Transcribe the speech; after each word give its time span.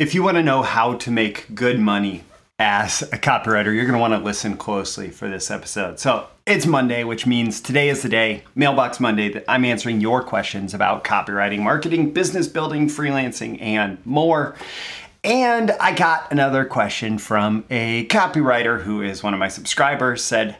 If 0.00 0.14
you 0.14 0.22
want 0.22 0.38
to 0.38 0.42
know 0.42 0.62
how 0.62 0.94
to 0.94 1.10
make 1.10 1.54
good 1.54 1.78
money 1.78 2.24
as 2.58 3.02
a 3.02 3.18
copywriter, 3.18 3.66
you're 3.66 3.84
going 3.84 3.92
to 3.92 3.98
want 3.98 4.14
to 4.14 4.18
listen 4.18 4.56
closely 4.56 5.10
for 5.10 5.28
this 5.28 5.50
episode. 5.50 6.00
So, 6.00 6.26
it's 6.46 6.64
Monday, 6.64 7.04
which 7.04 7.26
means 7.26 7.60
today 7.60 7.90
is 7.90 8.00
the 8.00 8.08
day, 8.08 8.42
Mailbox 8.54 8.98
Monday, 8.98 9.28
that 9.28 9.44
I'm 9.46 9.62
answering 9.66 10.00
your 10.00 10.22
questions 10.22 10.72
about 10.72 11.04
copywriting, 11.04 11.58
marketing, 11.58 12.14
business 12.14 12.48
building, 12.48 12.86
freelancing, 12.86 13.60
and 13.60 13.98
more. 14.06 14.56
And 15.22 15.72
I 15.72 15.92
got 15.92 16.32
another 16.32 16.64
question 16.64 17.18
from 17.18 17.66
a 17.68 18.06
copywriter 18.06 18.80
who 18.80 19.02
is 19.02 19.22
one 19.22 19.34
of 19.34 19.38
my 19.38 19.48
subscribers 19.48 20.24
said, 20.24 20.56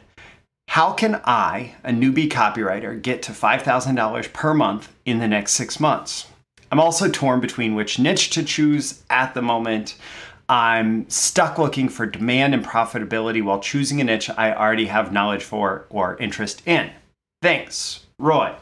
how 0.67 0.93
can 0.93 1.19
I, 1.25 1.73
a 1.83 1.89
newbie 1.89 2.29
copywriter, 2.29 3.01
get 3.01 3.23
to 3.23 3.31
$5,000 3.31 4.33
per 4.33 4.53
month 4.53 4.93
in 5.03 5.17
the 5.17 5.27
next 5.27 5.53
six 5.53 5.79
months? 5.79 6.27
I'm 6.71 6.79
also 6.79 7.09
torn 7.09 7.41
between 7.41 7.75
which 7.75 7.99
niche 7.99 8.29
to 8.31 8.43
choose 8.43 9.03
at 9.09 9.33
the 9.33 9.41
moment. 9.41 9.97
I'm 10.47 11.09
stuck 11.09 11.57
looking 11.57 11.89
for 11.89 12.05
demand 12.05 12.53
and 12.53 12.65
profitability 12.65 13.43
while 13.43 13.59
choosing 13.59 14.01
a 14.01 14.05
niche 14.05 14.29
I 14.29 14.53
already 14.53 14.85
have 14.87 15.11
knowledge 15.11 15.43
for 15.43 15.85
or 15.89 16.17
interest 16.17 16.61
in. 16.65 16.91
Thanks, 17.41 18.05
Roy. 18.17 18.55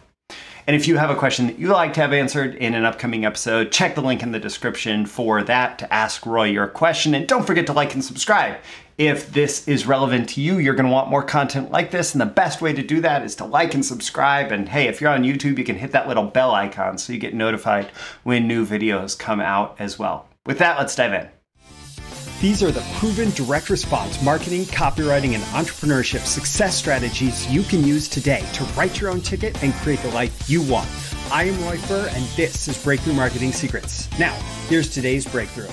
And 0.69 0.75
if 0.75 0.87
you 0.87 0.97
have 0.97 1.09
a 1.09 1.15
question 1.15 1.47
that 1.47 1.57
you'd 1.57 1.71
like 1.71 1.95
to 1.95 2.01
have 2.01 2.13
answered 2.13 2.53
in 2.53 2.75
an 2.75 2.85
upcoming 2.85 3.25
episode, 3.25 3.71
check 3.71 3.95
the 3.95 4.03
link 4.03 4.21
in 4.21 4.33
the 4.33 4.39
description 4.39 5.07
for 5.07 5.41
that 5.41 5.79
to 5.79 5.91
ask 5.91 6.27
Roy 6.27 6.43
your 6.43 6.67
question. 6.67 7.15
And 7.15 7.27
don't 7.27 7.47
forget 7.47 7.65
to 7.65 7.73
like 7.73 7.95
and 7.95 8.05
subscribe. 8.05 8.59
If 8.95 9.31
this 9.31 9.67
is 9.67 9.87
relevant 9.87 10.29
to 10.29 10.41
you, 10.41 10.59
you're 10.59 10.75
going 10.75 10.85
to 10.85 10.91
want 10.91 11.09
more 11.09 11.23
content 11.23 11.71
like 11.71 11.89
this. 11.89 12.13
And 12.13 12.21
the 12.21 12.27
best 12.27 12.61
way 12.61 12.71
to 12.71 12.83
do 12.83 13.01
that 13.01 13.23
is 13.23 13.33
to 13.37 13.45
like 13.45 13.73
and 13.73 13.83
subscribe. 13.83 14.51
And 14.51 14.69
hey, 14.69 14.87
if 14.87 15.01
you're 15.01 15.09
on 15.09 15.23
YouTube, 15.23 15.57
you 15.57 15.63
can 15.63 15.77
hit 15.77 15.91
that 15.93 16.07
little 16.07 16.25
bell 16.25 16.51
icon 16.51 16.99
so 16.99 17.13
you 17.13 17.17
get 17.17 17.33
notified 17.33 17.89
when 18.21 18.47
new 18.47 18.63
videos 18.63 19.17
come 19.17 19.39
out 19.39 19.75
as 19.79 19.97
well. 19.97 20.27
With 20.45 20.59
that, 20.59 20.77
let's 20.77 20.95
dive 20.95 21.13
in. 21.13 22.28
These 22.41 22.63
are 22.63 22.71
the 22.71 22.85
proven 22.95 23.31
direct 23.31 23.69
response 23.69 24.21
marketing, 24.23 24.63
copywriting, 24.63 25.33
and 25.33 25.43
entrepreneurship 25.51 26.21
success 26.21 26.73
strategies 26.73 27.45
you 27.51 27.63
can 27.63 27.83
use 27.83 28.07
today 28.07 28.45
to 28.53 28.63
write 28.77 29.01
your 29.01 29.09
own 29.09 29.19
ticket 29.19 29.61
and 29.61 29.73
create 29.73 29.99
the 29.99 30.09
life 30.11 30.49
you 30.49 30.61
want. 30.61 30.87
I 31.33 31.43
am 31.43 31.61
Roy 31.65 31.75
Furr, 31.75 32.07
and 32.13 32.23
this 32.37 32.69
is 32.69 32.81
Breakthrough 32.81 33.11
Marketing 33.11 33.51
Secrets. 33.51 34.07
Now, 34.17 34.33
here's 34.69 34.89
today's 34.89 35.27
breakthrough. 35.27 35.67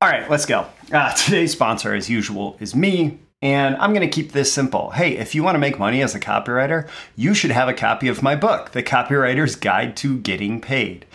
All 0.00 0.08
right, 0.08 0.30
let's 0.30 0.46
go. 0.46 0.66
Uh, 0.92 1.12
today's 1.14 1.50
sponsor, 1.50 1.92
as 1.92 2.08
usual, 2.08 2.56
is 2.60 2.76
me. 2.76 3.18
And 3.42 3.74
I'm 3.78 3.92
going 3.92 4.08
to 4.08 4.14
keep 4.14 4.30
this 4.30 4.52
simple. 4.52 4.90
Hey, 4.90 5.16
if 5.16 5.34
you 5.34 5.42
want 5.42 5.56
to 5.56 5.58
make 5.58 5.80
money 5.80 6.00
as 6.00 6.14
a 6.14 6.20
copywriter, 6.20 6.88
you 7.16 7.34
should 7.34 7.50
have 7.50 7.68
a 7.68 7.74
copy 7.74 8.06
of 8.06 8.22
my 8.22 8.36
book, 8.36 8.70
The 8.70 8.84
Copywriter's 8.84 9.56
Guide 9.56 9.96
to 9.96 10.20
Getting 10.20 10.60
Paid. 10.60 11.06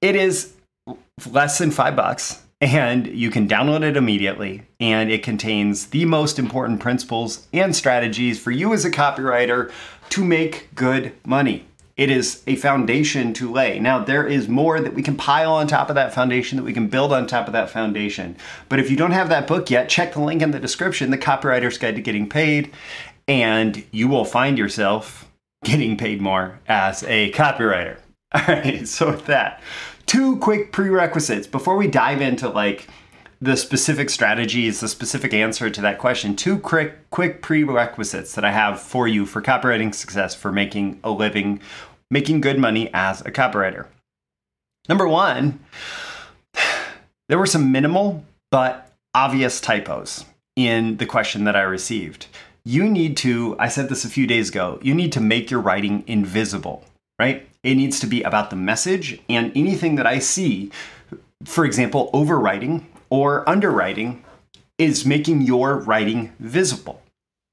It 0.00 0.16
is 0.16 0.54
less 1.30 1.58
than 1.58 1.70
five 1.70 1.94
bucks 1.94 2.44
and 2.60 3.06
you 3.06 3.30
can 3.30 3.48
download 3.48 3.82
it 3.82 3.96
immediately. 3.96 4.62
And 4.80 5.10
it 5.10 5.22
contains 5.22 5.86
the 5.86 6.04
most 6.04 6.38
important 6.38 6.80
principles 6.80 7.46
and 7.52 7.74
strategies 7.74 8.38
for 8.38 8.50
you 8.50 8.72
as 8.72 8.84
a 8.84 8.90
copywriter 8.90 9.70
to 10.10 10.24
make 10.24 10.74
good 10.74 11.12
money. 11.24 11.66
It 11.96 12.10
is 12.10 12.44
a 12.46 12.54
foundation 12.54 13.32
to 13.34 13.50
lay. 13.50 13.80
Now, 13.80 14.04
there 14.04 14.24
is 14.24 14.48
more 14.48 14.80
that 14.80 14.94
we 14.94 15.02
can 15.02 15.16
pile 15.16 15.52
on 15.52 15.66
top 15.66 15.88
of 15.88 15.96
that 15.96 16.14
foundation, 16.14 16.56
that 16.56 16.62
we 16.62 16.72
can 16.72 16.86
build 16.86 17.12
on 17.12 17.26
top 17.26 17.48
of 17.48 17.52
that 17.54 17.70
foundation. 17.70 18.36
But 18.68 18.78
if 18.78 18.88
you 18.88 18.96
don't 18.96 19.10
have 19.10 19.28
that 19.30 19.48
book 19.48 19.68
yet, 19.68 19.88
check 19.88 20.12
the 20.12 20.20
link 20.20 20.40
in 20.40 20.52
the 20.52 20.60
description 20.60 21.10
The 21.10 21.18
Copywriter's 21.18 21.76
Guide 21.76 21.96
to 21.96 22.00
Getting 22.00 22.28
Paid, 22.28 22.72
and 23.26 23.84
you 23.90 24.06
will 24.06 24.24
find 24.24 24.56
yourself 24.56 25.28
getting 25.64 25.96
paid 25.96 26.20
more 26.20 26.60
as 26.68 27.02
a 27.02 27.32
copywriter. 27.32 27.98
All 28.32 28.42
right, 28.46 28.86
so 28.86 29.10
with 29.10 29.26
that, 29.26 29.60
two 30.08 30.38
quick 30.38 30.72
prerequisites 30.72 31.46
before 31.46 31.76
we 31.76 31.86
dive 31.86 32.20
into 32.20 32.48
like 32.48 32.88
the 33.40 33.56
specific 33.56 34.10
strategies, 34.10 34.80
the 34.80 34.88
specific 34.88 35.32
answer 35.32 35.70
to 35.70 35.80
that 35.82 35.98
question. 35.98 36.34
Two 36.34 36.58
quick 36.58 37.08
quick 37.10 37.40
prerequisites 37.42 38.34
that 38.34 38.44
I 38.44 38.50
have 38.50 38.80
for 38.80 39.06
you 39.06 39.26
for 39.26 39.40
copywriting 39.40 39.94
success 39.94 40.34
for 40.34 40.50
making 40.50 40.98
a 41.04 41.10
living, 41.10 41.60
making 42.10 42.40
good 42.40 42.58
money 42.58 42.90
as 42.92 43.20
a 43.20 43.30
copywriter. 43.30 43.86
Number 44.88 45.06
1, 45.06 45.60
there 47.28 47.38
were 47.38 47.46
some 47.46 47.70
minimal 47.70 48.24
but 48.50 48.90
obvious 49.14 49.60
typos 49.60 50.24
in 50.56 50.96
the 50.96 51.06
question 51.06 51.44
that 51.44 51.54
I 51.54 51.62
received. 51.62 52.26
You 52.64 52.88
need 52.88 53.16
to, 53.18 53.56
I 53.58 53.68
said 53.68 53.88
this 53.88 54.04
a 54.04 54.10
few 54.10 54.26
days 54.26 54.48
ago, 54.48 54.78
you 54.82 54.94
need 54.94 55.12
to 55.12 55.20
make 55.20 55.50
your 55.50 55.60
writing 55.60 56.02
invisible, 56.06 56.84
right? 57.18 57.47
It 57.62 57.74
needs 57.74 57.98
to 58.00 58.06
be 58.06 58.22
about 58.22 58.50
the 58.50 58.56
message 58.56 59.20
and 59.28 59.52
anything 59.56 59.96
that 59.96 60.06
I 60.06 60.18
see, 60.18 60.70
for 61.44 61.64
example, 61.64 62.10
overwriting 62.14 62.84
or 63.10 63.48
underwriting, 63.48 64.24
is 64.78 65.04
making 65.04 65.42
your 65.42 65.76
writing 65.76 66.32
visible. 66.38 67.02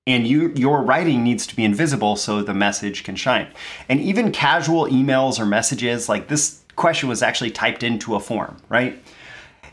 And 0.07 0.27
you, 0.27 0.53
your 0.55 0.83
writing 0.83 1.23
needs 1.23 1.47
to 1.47 1.55
be 1.55 1.63
invisible 1.63 2.15
so 2.15 2.43
the 2.43 2.53
message 2.53 3.03
can 3.03 3.15
shine. 3.15 3.47
And 3.89 3.99
even 3.99 4.31
casual 4.31 4.85
emails 4.85 5.39
or 5.39 5.45
messages, 5.45 6.07
like 6.07 6.27
this 6.27 6.61
question 6.75 7.09
was 7.09 7.23
actually 7.23 7.49
typed 7.49 7.81
into 7.81 8.13
a 8.13 8.19
form, 8.19 8.57
right? 8.69 9.01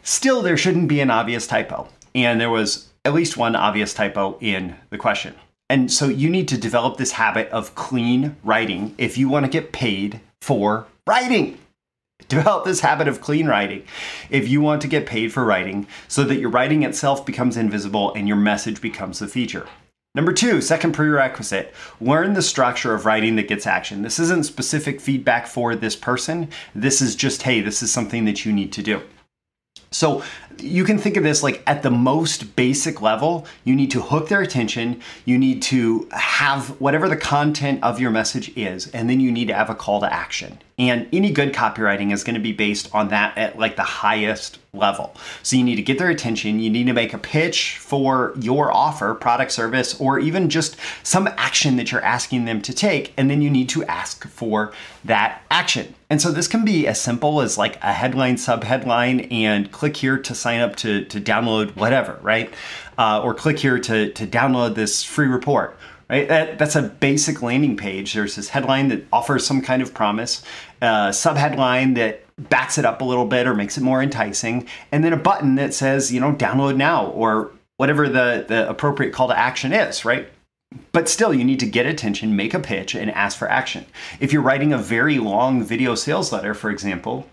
Still, 0.02 0.40
there 0.40 0.56
shouldn't 0.56 0.88
be 0.88 1.00
an 1.00 1.10
obvious 1.10 1.46
typo. 1.46 1.88
And 2.14 2.40
there 2.40 2.48
was 2.48 2.88
at 3.04 3.12
least 3.12 3.36
one 3.36 3.54
obvious 3.54 3.92
typo 3.92 4.38
in 4.40 4.76
the 4.88 4.98
question. 4.98 5.34
And 5.68 5.90
so 5.90 6.08
you 6.08 6.28
need 6.28 6.48
to 6.48 6.58
develop 6.58 6.96
this 6.96 7.12
habit 7.12 7.48
of 7.48 7.74
clean 7.74 8.36
writing 8.44 8.94
if 8.98 9.16
you 9.16 9.28
want 9.28 9.46
to 9.46 9.50
get 9.50 9.72
paid 9.72 10.20
for 10.40 10.86
writing. 11.06 11.58
Develop 12.28 12.64
this 12.64 12.80
habit 12.80 13.08
of 13.08 13.20
clean 13.20 13.46
writing 13.46 13.84
if 14.30 14.48
you 14.48 14.60
want 14.60 14.80
to 14.82 14.88
get 14.88 15.06
paid 15.06 15.32
for 15.32 15.44
writing 15.44 15.86
so 16.08 16.24
that 16.24 16.36
your 16.36 16.50
writing 16.50 16.82
itself 16.82 17.26
becomes 17.26 17.56
invisible 17.56 18.12
and 18.14 18.28
your 18.28 18.36
message 18.36 18.80
becomes 18.80 19.18
the 19.18 19.28
feature. 19.28 19.66
Number 20.14 20.32
two, 20.32 20.60
second 20.60 20.92
prerequisite, 20.92 21.72
learn 22.00 22.34
the 22.34 22.42
structure 22.42 22.94
of 22.94 23.06
writing 23.06 23.36
that 23.36 23.48
gets 23.48 23.66
action. 23.66 24.02
This 24.02 24.18
isn't 24.18 24.44
specific 24.44 25.00
feedback 25.00 25.46
for 25.46 25.74
this 25.74 25.96
person. 25.96 26.50
This 26.74 27.00
is 27.00 27.16
just, 27.16 27.42
hey, 27.42 27.62
this 27.62 27.82
is 27.82 27.90
something 27.90 28.26
that 28.26 28.44
you 28.44 28.52
need 28.52 28.72
to 28.72 28.82
do. 28.82 29.00
So 29.90 30.22
you 30.58 30.84
can 30.84 30.98
think 30.98 31.16
of 31.16 31.22
this 31.22 31.42
like 31.42 31.62
at 31.66 31.82
the 31.82 31.90
most 31.90 32.56
basic 32.56 33.00
level, 33.00 33.46
you 33.64 33.74
need 33.74 33.90
to 33.92 34.00
hook 34.00 34.28
their 34.28 34.40
attention, 34.40 35.00
you 35.24 35.38
need 35.38 35.62
to 35.62 36.08
have 36.12 36.80
whatever 36.80 37.08
the 37.08 37.16
content 37.16 37.82
of 37.82 38.00
your 38.00 38.10
message 38.10 38.56
is, 38.56 38.90
and 38.90 39.08
then 39.08 39.20
you 39.20 39.30
need 39.30 39.48
to 39.48 39.54
have 39.54 39.70
a 39.70 39.74
call 39.74 40.00
to 40.00 40.12
action. 40.12 40.58
And 40.78 41.06
any 41.12 41.30
good 41.30 41.52
copywriting 41.52 42.12
is 42.12 42.24
going 42.24 42.34
to 42.34 42.40
be 42.40 42.52
based 42.52 42.92
on 42.94 43.08
that 43.08 43.36
at 43.38 43.58
like 43.58 43.76
the 43.76 43.82
highest 43.82 44.58
level. 44.72 45.14
So 45.42 45.54
you 45.54 45.64
need 45.64 45.76
to 45.76 45.82
get 45.82 45.98
their 45.98 46.08
attention, 46.08 46.58
you 46.58 46.70
need 46.70 46.86
to 46.86 46.92
make 46.94 47.12
a 47.12 47.18
pitch 47.18 47.76
for 47.76 48.32
your 48.40 48.74
offer, 48.74 49.14
product, 49.14 49.52
service, 49.52 50.00
or 50.00 50.18
even 50.18 50.48
just 50.48 50.76
some 51.02 51.28
action 51.36 51.76
that 51.76 51.92
you're 51.92 52.02
asking 52.02 52.46
them 52.46 52.62
to 52.62 52.72
take, 52.72 53.12
and 53.16 53.30
then 53.30 53.42
you 53.42 53.50
need 53.50 53.68
to 53.70 53.84
ask 53.84 54.26
for 54.28 54.72
that 55.04 55.42
action. 55.50 55.94
And 56.08 56.20
so 56.20 56.30
this 56.30 56.48
can 56.48 56.64
be 56.64 56.86
as 56.86 57.00
simple 57.00 57.40
as 57.40 57.56
like 57.58 57.76
a 57.82 57.92
headline, 57.92 58.36
subheadline, 58.36 59.30
and 59.32 59.70
click 59.70 59.96
here 59.96 60.18
to 60.18 60.34
sign 60.42 60.60
up 60.60 60.76
to, 60.76 61.04
to 61.06 61.20
download 61.20 61.74
whatever, 61.76 62.18
right? 62.22 62.52
Uh, 62.98 63.22
or 63.22 63.32
click 63.34 63.58
here 63.58 63.78
to, 63.78 64.12
to 64.12 64.26
download 64.26 64.74
this 64.74 65.02
free 65.02 65.28
report 65.28 65.78
right? 66.12 66.28
That, 66.28 66.58
that's 66.58 66.76
a 66.76 66.82
basic 66.82 67.40
landing 67.40 67.74
page. 67.74 68.12
There's 68.12 68.36
this 68.36 68.50
headline 68.50 68.88
that 68.88 69.06
offers 69.12 69.46
some 69.46 69.62
kind 69.62 69.80
of 69.80 69.94
promise, 69.94 70.42
a 70.82 71.08
subheadline 71.08 71.94
that 71.94 72.24
backs 72.36 72.76
it 72.76 72.84
up 72.84 73.00
a 73.00 73.04
little 73.04 73.24
bit 73.24 73.46
or 73.46 73.54
makes 73.54 73.78
it 73.78 73.82
more 73.82 74.02
enticing, 74.02 74.68
and 74.92 75.02
then 75.02 75.14
a 75.14 75.16
button 75.16 75.54
that 75.54 75.72
says, 75.72 76.12
you 76.12 76.20
know, 76.20 76.32
download 76.34 76.76
now 76.76 77.06
or 77.06 77.50
whatever 77.78 78.08
the, 78.08 78.44
the 78.46 78.68
appropriate 78.68 79.12
call 79.12 79.28
to 79.28 79.38
action 79.38 79.72
is, 79.72 80.04
right? 80.04 80.28
But 80.92 81.08
still, 81.08 81.32
you 81.32 81.44
need 81.44 81.60
to 81.60 81.66
get 81.66 81.86
attention, 81.86 82.36
make 82.36 82.54
a 82.54 82.60
pitch, 82.60 82.94
and 82.94 83.10
ask 83.10 83.38
for 83.38 83.50
action. 83.50 83.86
If 84.20 84.32
you're 84.32 84.42
writing 84.42 84.72
a 84.72 84.78
very 84.78 85.18
long 85.18 85.62
video 85.62 85.94
sales 85.94 86.32
letter, 86.32 86.54
for 86.54 86.70
example, 86.70 87.26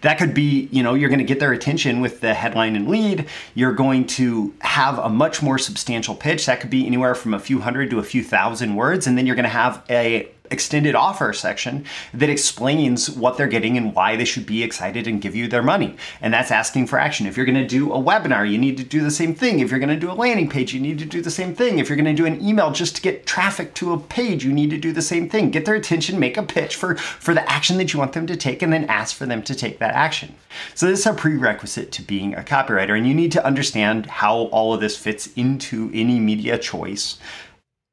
that 0.00 0.18
could 0.18 0.34
be, 0.34 0.68
you 0.70 0.82
know, 0.82 0.94
you're 0.94 1.08
going 1.08 1.18
to 1.18 1.24
get 1.24 1.40
their 1.40 1.52
attention 1.52 2.00
with 2.00 2.20
the 2.20 2.34
headline 2.34 2.76
and 2.76 2.88
lead. 2.88 3.26
You're 3.54 3.72
going 3.72 4.06
to 4.08 4.54
have 4.60 4.98
a 4.98 5.08
much 5.08 5.42
more 5.42 5.58
substantial 5.58 6.14
pitch. 6.14 6.46
That 6.46 6.60
could 6.60 6.70
be 6.70 6.86
anywhere 6.86 7.14
from 7.14 7.34
a 7.34 7.40
few 7.40 7.60
hundred 7.60 7.90
to 7.90 7.98
a 7.98 8.04
few 8.04 8.22
thousand 8.22 8.76
words. 8.76 9.06
And 9.06 9.16
then 9.16 9.26
you're 9.26 9.36
going 9.36 9.44
to 9.44 9.48
have 9.50 9.84
a 9.90 10.28
extended 10.50 10.94
offer 10.94 11.32
section 11.32 11.84
that 12.14 12.30
explains 12.30 13.10
what 13.10 13.36
they're 13.36 13.46
getting 13.46 13.76
and 13.76 13.94
why 13.94 14.16
they 14.16 14.24
should 14.24 14.46
be 14.46 14.62
excited 14.62 15.06
and 15.06 15.20
give 15.20 15.34
you 15.34 15.48
their 15.48 15.62
money. 15.62 15.96
And 16.20 16.32
that's 16.32 16.50
asking 16.50 16.86
for 16.86 16.98
action. 16.98 17.26
If 17.26 17.36
you're 17.36 17.46
going 17.46 17.56
to 17.56 17.66
do 17.66 17.92
a 17.92 17.98
webinar, 17.98 18.50
you 18.50 18.58
need 18.58 18.76
to 18.78 18.84
do 18.84 19.02
the 19.02 19.10
same 19.10 19.34
thing. 19.34 19.60
If 19.60 19.70
you're 19.70 19.80
going 19.80 19.88
to 19.88 19.96
do 19.96 20.10
a 20.10 20.12
landing 20.12 20.48
page, 20.48 20.74
you 20.74 20.80
need 20.80 20.98
to 20.98 21.04
do 21.04 21.20
the 21.20 21.30
same 21.30 21.54
thing. 21.54 21.78
If 21.78 21.88
you're 21.88 21.96
going 21.96 22.16
to 22.16 22.22
do 22.22 22.26
an 22.26 22.44
email 22.46 22.70
just 22.70 22.96
to 22.96 23.02
get 23.02 23.26
traffic 23.26 23.74
to 23.74 23.92
a 23.92 23.98
page, 23.98 24.44
you 24.44 24.52
need 24.52 24.70
to 24.70 24.78
do 24.78 24.92
the 24.92 25.02
same 25.02 25.28
thing. 25.28 25.50
Get 25.50 25.64
their 25.64 25.74
attention, 25.74 26.18
make 26.18 26.36
a 26.36 26.42
pitch 26.42 26.76
for, 26.76 26.96
for 26.96 27.34
the 27.34 27.48
action 27.50 27.78
that 27.78 27.92
you 27.92 27.98
want 27.98 28.12
them 28.12 28.26
to 28.26 28.36
take, 28.36 28.62
and 28.62 28.72
then 28.72 28.84
ask 28.84 29.16
for 29.16 29.26
them 29.26 29.42
to 29.42 29.54
take 29.54 29.78
that 29.78 29.94
action. 29.94 30.34
So 30.74 30.86
this 30.86 31.00
is 31.00 31.06
a 31.06 31.14
prerequisite 31.14 31.92
to 31.92 32.02
being 32.02 32.34
a 32.34 32.42
copywriter, 32.42 32.96
and 32.96 33.06
you 33.06 33.14
need 33.14 33.32
to 33.32 33.44
understand 33.44 34.06
how 34.06 34.36
all 34.46 34.72
of 34.74 34.80
this 34.80 34.96
fits 34.96 35.28
into 35.36 35.90
any 35.94 36.18
media 36.18 36.58
choice 36.58 37.18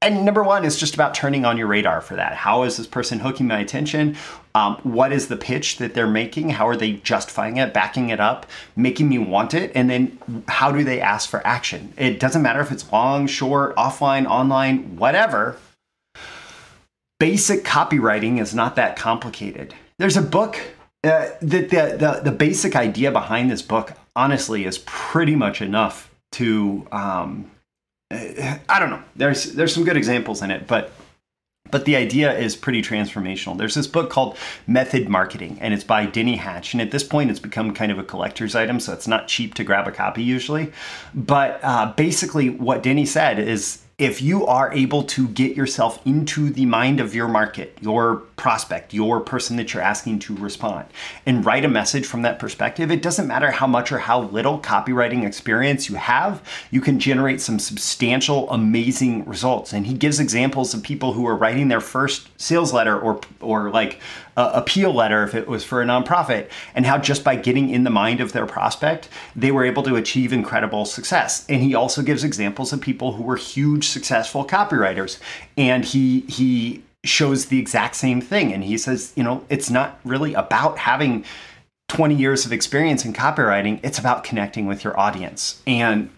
and 0.05 0.23
number 0.23 0.43
one 0.43 0.63
is 0.63 0.77
just 0.77 0.93
about 0.93 1.15
turning 1.15 1.45
on 1.45 1.57
your 1.57 1.65
radar 1.65 1.99
for 1.99 2.15
that. 2.15 2.35
How 2.35 2.61
is 2.61 2.77
this 2.77 2.85
person 2.85 3.19
hooking 3.19 3.47
my 3.47 3.59
attention? 3.59 4.15
Um, 4.53 4.75
what 4.83 5.11
is 5.11 5.27
the 5.29 5.35
pitch 5.35 5.77
that 5.77 5.95
they're 5.95 6.05
making? 6.05 6.51
How 6.51 6.67
are 6.67 6.77
they 6.77 6.93
justifying 6.93 7.57
it, 7.57 7.73
backing 7.73 8.09
it 8.09 8.19
up, 8.19 8.45
making 8.75 9.09
me 9.09 9.17
want 9.17 9.55
it? 9.55 9.71
And 9.73 9.89
then 9.89 10.19
how 10.47 10.71
do 10.71 10.83
they 10.83 11.01
ask 11.01 11.27
for 11.27 11.45
action? 11.45 11.91
It 11.97 12.19
doesn't 12.19 12.43
matter 12.43 12.61
if 12.61 12.71
it's 12.71 12.89
long, 12.91 13.25
short, 13.25 13.75
offline, 13.77 14.27
online, 14.27 14.95
whatever. 14.95 15.57
Basic 17.19 17.63
copywriting 17.63 18.39
is 18.39 18.53
not 18.53 18.75
that 18.75 18.95
complicated. 18.95 19.73
There's 19.97 20.17
a 20.17 20.21
book. 20.21 20.61
Uh, 21.03 21.29
the, 21.41 21.61
the, 21.61 21.97
the, 21.97 22.21
the 22.25 22.31
basic 22.31 22.75
idea 22.75 23.11
behind 23.11 23.49
this 23.49 23.63
book, 23.63 23.93
honestly, 24.15 24.65
is 24.65 24.77
pretty 24.85 25.35
much 25.35 25.61
enough 25.61 26.11
to 26.33 26.87
um, 26.91 27.49
I 28.11 28.79
don't 28.79 28.89
know. 28.89 29.03
There's 29.15 29.53
there's 29.53 29.73
some 29.73 29.83
good 29.83 29.97
examples 29.97 30.41
in 30.41 30.51
it, 30.51 30.67
but 30.67 30.91
but 31.71 31.85
the 31.85 31.95
idea 31.95 32.37
is 32.37 32.55
pretty 32.55 32.81
transformational. 32.81 33.57
There's 33.57 33.73
this 33.73 33.87
book 33.87 34.09
called 34.09 34.37
Method 34.67 35.09
Marketing, 35.09 35.57
and 35.59 35.73
it's 35.73 35.83
by 35.83 36.05
Denny 36.05 36.35
Hatch. 36.35 36.73
And 36.73 36.81
at 36.81 36.91
this 36.91 37.03
point, 37.03 37.31
it's 37.31 37.39
become 37.39 37.73
kind 37.73 37.91
of 37.91 37.97
a 37.97 38.03
collector's 38.03 38.55
item, 38.55 38.79
so 38.79 38.93
it's 38.93 39.07
not 39.07 39.27
cheap 39.27 39.55
to 39.55 39.63
grab 39.63 39.87
a 39.87 39.91
copy 39.91 40.21
usually. 40.21 40.71
But 41.13 41.59
uh, 41.63 41.93
basically, 41.95 42.51
what 42.51 42.83
Denny 42.83 43.05
said 43.05 43.39
is 43.39 43.81
if 43.97 44.21
you 44.21 44.45
are 44.45 44.73
able 44.73 45.03
to 45.03 45.25
get 45.29 45.55
yourself 45.55 46.05
into 46.05 46.49
the 46.49 46.65
mind 46.65 46.99
of 46.99 47.15
your 47.15 47.29
market, 47.29 47.77
your 47.79 48.17
prospect, 48.35 48.93
your 48.93 49.21
person 49.21 49.55
that 49.55 49.73
you're 49.73 49.81
asking 49.81 50.19
to 50.19 50.35
respond, 50.35 50.85
and 51.25 51.45
write 51.45 51.63
a 51.63 51.69
message 51.69 52.05
from 52.05 52.21
that 52.21 52.37
perspective, 52.37 52.91
it 52.91 53.01
doesn't 53.01 53.27
matter 53.27 53.51
how 53.51 53.65
much 53.65 53.93
or 53.93 53.99
how 53.99 54.23
little 54.23 54.59
copywriting 54.59 55.25
experience 55.25 55.87
you 55.87 55.95
have, 55.95 56.43
you 56.71 56.81
can 56.81 56.99
generate 56.99 57.39
some 57.39 57.57
substantial, 57.57 58.51
amazing 58.51 59.23
results. 59.23 59.71
And 59.71 59.87
he 59.87 59.93
gives 59.93 60.19
examples 60.19 60.73
of 60.73 60.83
people 60.83 61.13
who 61.13 61.25
are 61.25 61.35
writing 61.35 61.69
their 61.69 61.79
first 61.79 62.27
sales 62.37 62.73
letter 62.73 62.99
or, 62.99 63.21
or 63.39 63.69
like 63.69 64.01
uh, 64.37 64.51
appeal 64.53 64.93
letter 64.93 65.23
if 65.23 65.33
it 65.33 65.47
was 65.47 65.63
for 65.63 65.81
a 65.81 65.85
nonprofit, 65.85 66.49
and 66.73 66.85
how 66.85 66.97
just 66.97 67.23
by 67.23 67.35
getting 67.35 67.69
in 67.69 67.83
the 67.83 67.89
mind 67.89 68.19
of 68.19 68.33
their 68.33 68.45
prospect, 68.45 69.09
they 69.35 69.51
were 69.51 69.65
able 69.65 69.83
to 69.83 69.95
achieve 69.95 70.33
incredible 70.33 70.85
success. 70.85 71.45
And 71.47 71.61
he 71.61 71.75
also 71.75 72.01
gives 72.01 72.23
examples 72.23 72.73
of 72.73 72.81
people 72.81 73.13
who 73.13 73.23
were 73.23 73.37
huge 73.37 73.87
successful 73.87 74.45
copywriters, 74.45 75.19
and 75.57 75.85
he 75.85 76.21
he 76.21 76.83
shows 77.03 77.45
the 77.45 77.59
exact 77.59 77.95
same 77.95 78.19
thing. 78.19 78.51
And 78.51 78.63
he 78.63 78.77
says, 78.77 79.13
you 79.15 79.23
know, 79.23 79.45
it's 79.49 79.69
not 79.69 79.99
really 80.03 80.33
about 80.33 80.79
having 80.79 81.23
20 81.89 82.15
years 82.15 82.45
of 82.45 82.51
experience 82.51 83.05
in 83.05 83.13
copywriting, 83.13 83.79
it's 83.83 83.99
about 83.99 84.23
connecting 84.23 84.65
with 84.65 84.83
your 84.83 84.99
audience. 84.99 85.61
And 85.67 86.09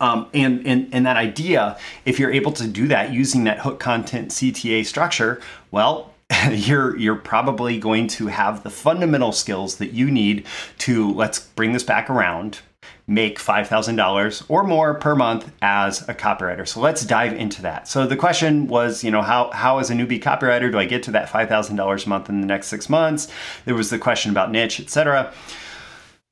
um, 0.00 0.28
and, 0.34 0.66
and, 0.66 0.88
and 0.92 1.06
that 1.06 1.16
idea, 1.16 1.78
if 2.04 2.18
you're 2.18 2.32
able 2.32 2.50
to 2.52 2.66
do 2.66 2.88
that 2.88 3.12
using 3.12 3.44
that 3.44 3.60
hook 3.60 3.78
content 3.78 4.30
CTA 4.30 4.84
structure, 4.84 5.40
well, 5.70 6.12
you're 6.50 6.96
you're 6.96 7.16
probably 7.16 7.78
going 7.78 8.08
to 8.08 8.26
have 8.26 8.62
the 8.62 8.70
fundamental 8.70 9.32
skills 9.32 9.76
that 9.76 9.92
you 9.92 10.10
need 10.10 10.46
to 10.78 11.12
let's 11.12 11.38
bring 11.38 11.72
this 11.72 11.84
back 11.84 12.10
around 12.10 12.60
make 13.06 13.38
$5,000 13.38 14.44
or 14.48 14.64
more 14.64 14.94
per 14.94 15.14
month 15.14 15.52
as 15.62 16.08
a 16.08 16.14
copywriter. 16.14 16.66
So 16.66 16.80
let's 16.80 17.04
dive 17.04 17.32
into 17.34 17.62
that. 17.62 17.86
So 17.86 18.06
the 18.06 18.16
question 18.16 18.66
was, 18.66 19.04
you 19.04 19.10
know, 19.10 19.22
how, 19.22 19.50
how 19.52 19.78
as 19.78 19.90
a 19.90 19.94
newbie 19.94 20.20
copywriter 20.20 20.70
do 20.72 20.78
I 20.78 20.86
get 20.86 21.04
to 21.04 21.12
that 21.12 21.28
$5,000 21.28 22.06
a 22.06 22.08
month 22.08 22.28
in 22.28 22.40
the 22.40 22.46
next 22.46 22.66
six 22.66 22.88
months? 22.88 23.28
There 23.64 23.74
was 23.74 23.90
the 23.90 23.98
question 23.98 24.30
about 24.30 24.50
niche, 24.50 24.80
etc. 24.80 25.32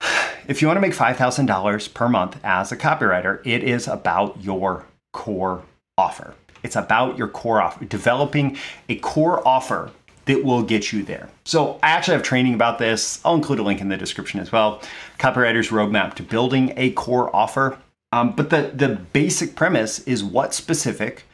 If 0.46 0.60
you 0.60 0.68
want 0.68 0.76
to 0.76 0.82
make 0.82 0.92
$5,000 0.92 1.94
per 1.94 2.06
month 2.06 2.36
as 2.44 2.70
a 2.70 2.76
copywriter, 2.76 3.40
it 3.46 3.64
is 3.64 3.88
about 3.88 4.42
your 4.42 4.84
core 5.14 5.64
offer. 5.98 6.34
It's 6.62 6.76
about 6.76 7.18
your 7.18 7.28
core 7.28 7.60
offer, 7.60 7.84
developing 7.84 8.56
a 8.88 8.96
core 8.96 9.46
offer 9.46 9.90
that 10.26 10.42
will 10.42 10.62
get 10.62 10.92
you 10.92 11.02
there. 11.02 11.28
So 11.44 11.78
I 11.82 11.90
actually 11.90 12.14
have 12.14 12.22
training 12.22 12.54
about 12.54 12.78
this. 12.78 13.20
I'll 13.24 13.34
include 13.34 13.58
a 13.58 13.62
link 13.62 13.80
in 13.80 13.88
the 13.88 13.96
description 13.96 14.40
as 14.40 14.50
well. 14.50 14.80
Copywriter's 15.18 15.68
Roadmap 15.68 16.14
to 16.14 16.22
Building 16.22 16.72
a 16.76 16.90
Core 16.92 17.34
Offer. 17.34 17.78
Um, 18.12 18.30
but 18.30 18.50
the, 18.50 18.70
the 18.74 18.88
basic 19.12 19.54
premise 19.54 19.98
is 20.00 20.24
what 20.24 20.54
specific 20.54 21.24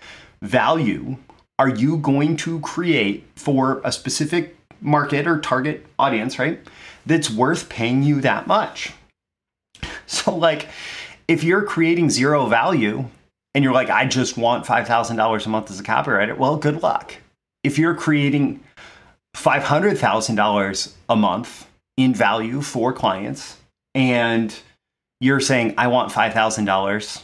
value 0.43 1.19
are 1.59 1.69
you 1.69 1.99
going 1.99 2.37
to 2.39 2.59
create 2.61 3.27
for 3.37 3.81
a 3.85 3.93
specific 3.93 4.57
market 4.81 5.27
or 5.27 5.39
target 5.39 5.87
audience, 5.99 6.39
right? 6.39 6.59
That's 7.05 7.31
worth 7.31 7.69
paying 7.69 8.03
you 8.03 8.21
that 8.23 8.47
much. 8.47 8.93
So, 10.07 10.35
like, 10.35 10.67
if 11.29 11.45
you're 11.45 11.62
creating 11.62 12.11
zero 12.11 12.47
value, 12.47 13.05
and 13.55 13.64
you're 13.64 13.73
like, 13.73 13.91
I 13.91 14.06
just 14.06 14.37
want 14.37 14.64
$5,000 14.64 15.47
a 15.47 15.49
month 15.49 15.70
as 15.70 15.81
a 15.81 15.82
copywriter, 15.82 16.37
well, 16.37 16.56
good 16.56 16.82
luck. 16.82 17.17
If 17.64 17.79
you're 17.79 17.94
creating 17.94 18.61
$500,000 19.37 20.93
a 21.08 21.17
month 21.17 21.67
in 21.97 22.14
value 22.14 22.62
for 22.62 22.93
clients 22.93 23.56
and 23.94 24.55
you're 25.20 25.41
saying, 25.41 25.75
I 25.76 25.88
want 25.88 26.12
$5,000 26.12 27.23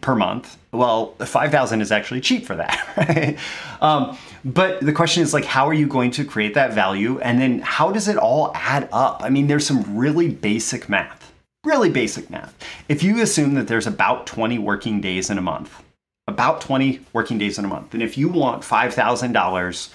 per 0.00 0.14
month, 0.14 0.58
well, 0.72 1.14
5,000 1.14 1.80
is 1.80 1.90
actually 1.90 2.20
cheap 2.20 2.44
for 2.44 2.56
that, 2.56 2.92
right? 2.96 3.38
Um, 3.80 4.18
but 4.44 4.80
the 4.80 4.92
question 4.92 5.22
is 5.22 5.32
like, 5.32 5.44
how 5.44 5.66
are 5.66 5.74
you 5.74 5.86
going 5.86 6.10
to 6.12 6.24
create 6.24 6.54
that 6.54 6.72
value? 6.72 7.18
And 7.20 7.40
then 7.40 7.60
how 7.60 7.90
does 7.92 8.08
it 8.08 8.16
all 8.16 8.52
add 8.54 8.88
up? 8.92 9.22
I 9.22 9.30
mean, 9.30 9.46
there's 9.46 9.66
some 9.66 9.96
really 9.96 10.28
basic 10.28 10.88
math 10.88 11.27
really 11.68 11.90
basic 11.90 12.30
math. 12.30 12.54
If 12.88 13.02
you 13.02 13.20
assume 13.20 13.54
that 13.54 13.68
there's 13.68 13.86
about 13.86 14.26
20 14.26 14.58
working 14.58 15.00
days 15.00 15.30
in 15.30 15.38
a 15.38 15.42
month, 15.42 15.82
about 16.26 16.60
20 16.60 17.00
working 17.12 17.38
days 17.38 17.58
in 17.58 17.64
a 17.64 17.68
month, 17.68 17.94
and 17.94 18.02
if 18.02 18.16
you 18.18 18.28
want 18.28 18.62
$5,000 18.62 19.90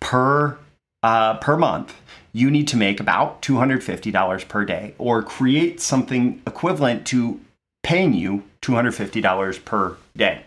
per 0.00 0.58
uh, 1.02 1.36
per 1.38 1.56
month, 1.56 1.94
you 2.32 2.50
need 2.50 2.66
to 2.68 2.76
make 2.76 2.98
about 2.98 3.42
$250 3.42 4.48
per 4.48 4.64
day 4.64 4.94
or 4.98 5.22
create 5.22 5.80
something 5.80 6.42
equivalent 6.46 7.06
to 7.06 7.40
paying 7.82 8.14
you 8.14 8.42
$250 8.62 9.64
per 9.64 9.96
day. 10.16 10.44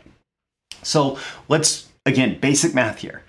So 0.81 1.19
let's, 1.47 1.89
again, 2.05 2.39
basic 2.39 2.73
math 2.73 2.99
here. 2.99 3.23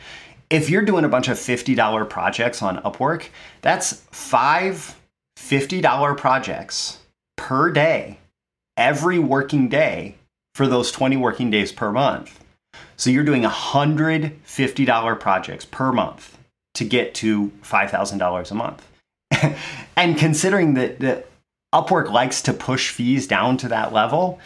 If 0.48 0.70
you're 0.70 0.82
doing 0.82 1.04
a 1.04 1.08
bunch 1.08 1.28
of 1.28 1.36
$50 1.36 2.08
projects 2.08 2.62
on 2.62 2.78
Upwork, 2.78 3.26
that's 3.60 3.92
five 4.10 4.96
$50 5.38 6.16
projects 6.16 6.98
per 7.38 7.70
day, 7.70 8.18
every 8.76 9.18
working 9.18 9.70
day 9.70 10.16
for 10.54 10.66
those 10.66 10.92
20 10.92 11.16
working 11.16 11.50
days 11.50 11.72
per 11.72 11.90
month. 11.90 12.44
So 12.98 13.08
you're 13.08 13.24
doing 13.24 13.44
$150 13.44 15.20
projects 15.20 15.64
per 15.64 15.92
month 15.92 16.36
to 16.74 16.84
get 16.84 17.14
to 17.14 17.50
$5,000 17.62 18.50
a 18.50 18.54
month. 18.54 18.86
and 19.96 20.18
considering 20.18 20.74
that, 20.74 20.98
that 21.00 21.28
Upwork 21.74 22.10
likes 22.10 22.42
to 22.42 22.52
push 22.52 22.90
fees 22.90 23.26
down 23.26 23.56
to 23.58 23.68
that 23.68 23.92
level, 23.92 24.40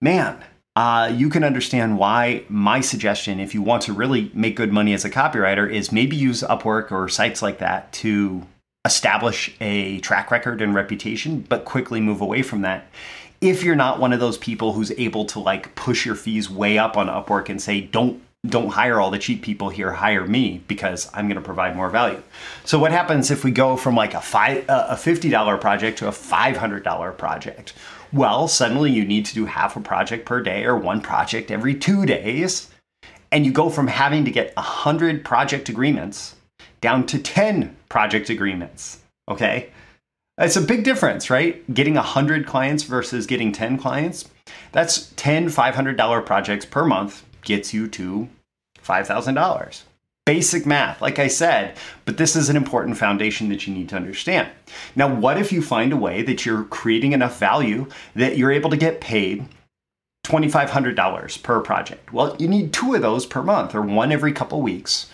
man, 0.00 0.42
uh, 0.76 1.12
you 1.14 1.28
can 1.28 1.44
understand 1.44 1.98
why 1.98 2.44
my 2.48 2.80
suggestion, 2.80 3.38
if 3.38 3.54
you 3.54 3.62
want 3.62 3.82
to 3.82 3.92
really 3.92 4.30
make 4.34 4.56
good 4.56 4.72
money 4.72 4.92
as 4.92 5.04
a 5.04 5.10
copywriter, 5.10 5.70
is 5.70 5.92
maybe 5.92 6.16
use 6.16 6.42
Upwork 6.42 6.90
or 6.90 7.08
sites 7.08 7.42
like 7.42 7.58
that 7.58 7.92
to 7.92 8.46
establish 8.84 9.54
a 9.60 9.98
track 10.00 10.30
record 10.30 10.60
and 10.60 10.74
reputation, 10.74 11.40
but 11.48 11.64
quickly 11.64 12.00
move 12.00 12.20
away 12.20 12.42
from 12.42 12.62
that. 12.62 12.86
If 13.40 13.62
you're 13.62 13.76
not 13.76 13.98
one 13.98 14.12
of 14.12 14.20
those 14.20 14.38
people 14.38 14.72
who's 14.72 14.90
able 14.92 15.24
to 15.26 15.40
like 15.40 15.74
push 15.74 16.06
your 16.06 16.14
fees 16.14 16.50
way 16.50 16.78
up 16.78 16.96
on 16.96 17.08
Upwork 17.08 17.48
and 17.48 17.60
say, 17.60 17.80
don't 17.80 18.22
don't 18.46 18.68
hire 18.68 19.00
all 19.00 19.10
the 19.10 19.18
cheap 19.18 19.42
people 19.42 19.70
here 19.70 19.90
hire 19.90 20.26
me 20.26 20.62
because 20.68 21.10
i'm 21.14 21.26
going 21.28 21.36
to 21.36 21.40
provide 21.40 21.74
more 21.74 21.88
value 21.88 22.22
so 22.64 22.78
what 22.78 22.92
happens 22.92 23.30
if 23.30 23.42
we 23.42 23.50
go 23.50 23.74
from 23.74 23.94
like 23.94 24.12
a 24.12 24.20
five 24.20 24.64
a 24.68 24.96
$50 24.96 25.60
project 25.60 25.98
to 25.98 26.08
a 26.08 26.10
$500 26.10 27.16
project 27.16 27.72
well 28.12 28.46
suddenly 28.46 28.92
you 28.92 29.04
need 29.04 29.24
to 29.24 29.34
do 29.34 29.46
half 29.46 29.76
a 29.76 29.80
project 29.80 30.26
per 30.26 30.42
day 30.42 30.64
or 30.64 30.76
one 30.76 31.00
project 31.00 31.50
every 31.50 31.74
two 31.74 32.04
days 32.04 32.70
and 33.32 33.46
you 33.46 33.52
go 33.52 33.70
from 33.70 33.86
having 33.86 34.26
to 34.26 34.30
get 34.30 34.54
100 34.56 35.24
project 35.24 35.70
agreements 35.70 36.36
down 36.82 37.06
to 37.06 37.18
10 37.18 37.74
project 37.94 38.28
agreements. 38.28 38.98
Okay. 39.28 39.70
It's 40.36 40.56
a 40.56 40.60
big 40.60 40.82
difference, 40.82 41.30
right? 41.30 41.62
Getting 41.72 41.94
100 41.94 42.44
clients 42.44 42.82
versus 42.82 43.24
getting 43.24 43.52
10 43.52 43.78
clients. 43.78 44.28
That's 44.72 45.12
10 45.12 45.46
$500 45.46 46.26
projects 46.26 46.66
per 46.66 46.84
month 46.84 47.24
gets 47.42 47.72
you 47.72 47.86
to 47.86 48.28
$5,000. 48.84 49.82
Basic 50.26 50.66
math, 50.66 51.00
like 51.00 51.20
I 51.20 51.28
said, 51.28 51.76
but 52.04 52.16
this 52.16 52.34
is 52.34 52.48
an 52.48 52.56
important 52.56 52.98
foundation 52.98 53.48
that 53.50 53.64
you 53.64 53.72
need 53.72 53.88
to 53.90 53.96
understand. 53.96 54.48
Now, 54.96 55.14
what 55.14 55.38
if 55.38 55.52
you 55.52 55.62
find 55.62 55.92
a 55.92 55.96
way 55.96 56.22
that 56.22 56.44
you're 56.44 56.64
creating 56.64 57.12
enough 57.12 57.38
value 57.38 57.86
that 58.16 58.36
you're 58.36 58.50
able 58.50 58.70
to 58.70 58.76
get 58.76 59.00
paid 59.00 59.46
$2,500 60.26 61.42
per 61.44 61.60
project? 61.60 62.12
Well, 62.12 62.34
you 62.40 62.48
need 62.48 62.72
two 62.72 62.96
of 62.96 63.02
those 63.02 63.24
per 63.24 63.44
month 63.44 63.72
or 63.72 63.82
one 63.82 64.10
every 64.10 64.32
couple 64.32 64.60
weeks 64.60 65.08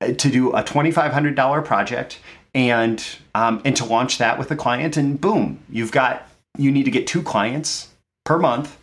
to 0.00 0.30
do 0.30 0.52
a 0.52 0.62
$2,500 0.62 1.64
project 1.64 2.18
and 2.54 3.04
um, 3.34 3.60
and 3.64 3.76
to 3.76 3.84
launch 3.84 4.18
that 4.18 4.38
with 4.38 4.50
a 4.50 4.56
client 4.56 4.96
and 4.96 5.20
boom 5.20 5.58
you've 5.68 5.92
got 5.92 6.28
you 6.58 6.70
need 6.70 6.84
to 6.84 6.90
get 6.90 7.06
two 7.06 7.22
clients 7.22 7.88
per 8.24 8.38
month 8.38 8.78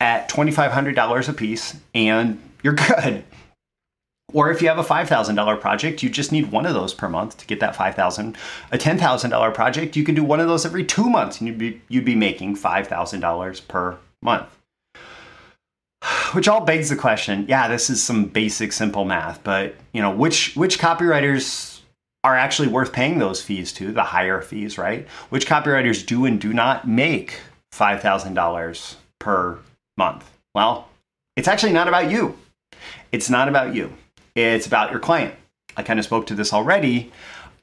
at 0.00 0.28
$2500 0.28 1.28
a 1.28 1.32
piece 1.32 1.76
and 1.94 2.40
you're 2.62 2.72
good. 2.96 3.24
Or 4.32 4.50
if 4.50 4.62
you 4.62 4.68
have 4.68 4.78
a 4.78 4.84
$5,000 4.84 5.60
project, 5.60 6.04
you 6.04 6.08
just 6.08 6.30
need 6.30 6.52
one 6.52 6.64
of 6.64 6.72
those 6.72 6.94
per 6.94 7.08
month 7.08 7.36
to 7.38 7.46
get 7.46 7.58
that 7.60 7.74
5,000. 7.74 8.36
A 8.70 8.78
$10,000 8.78 9.54
project, 9.54 9.96
you 9.96 10.04
can 10.04 10.14
do 10.14 10.22
one 10.22 10.38
of 10.38 10.46
those 10.46 10.64
every 10.64 10.84
2 10.84 11.10
months 11.10 11.40
and 11.40 11.48
you'd 11.48 11.58
be 11.58 11.80
you'd 11.88 12.04
be 12.04 12.14
making 12.14 12.56
$5,000 12.56 13.68
per 13.68 13.98
month. 14.22 14.56
Which 16.32 16.48
all 16.48 16.60
begs 16.60 16.90
the 16.90 16.96
question, 16.96 17.46
yeah, 17.48 17.66
this 17.66 17.90
is 17.90 18.02
some 18.02 18.26
basic 18.26 18.72
simple 18.72 19.04
math, 19.04 19.42
but 19.42 19.74
you 19.92 20.00
know, 20.00 20.10
which 20.10 20.54
which 20.54 20.78
copywriters 20.78 21.80
are 22.22 22.36
actually 22.36 22.68
worth 22.68 22.92
paying 22.92 23.18
those 23.18 23.42
fees 23.42 23.72
to, 23.72 23.92
the 23.92 24.02
higher 24.02 24.40
fees, 24.40 24.76
right? 24.76 25.08
Which 25.30 25.46
copywriters 25.46 26.04
do 26.04 26.26
and 26.26 26.40
do 26.40 26.52
not 26.52 26.86
make 26.86 27.40
$5,000 27.72 28.96
per 29.18 29.58
month? 29.96 30.30
Well, 30.54 30.88
it's 31.36 31.48
actually 31.48 31.72
not 31.72 31.88
about 31.88 32.10
you. 32.10 32.36
It's 33.10 33.30
not 33.30 33.48
about 33.48 33.74
you. 33.74 33.94
It's 34.34 34.66
about 34.66 34.90
your 34.90 35.00
client. 35.00 35.34
I 35.76 35.82
kind 35.82 35.98
of 35.98 36.04
spoke 36.04 36.26
to 36.26 36.34
this 36.34 36.52
already, 36.52 37.10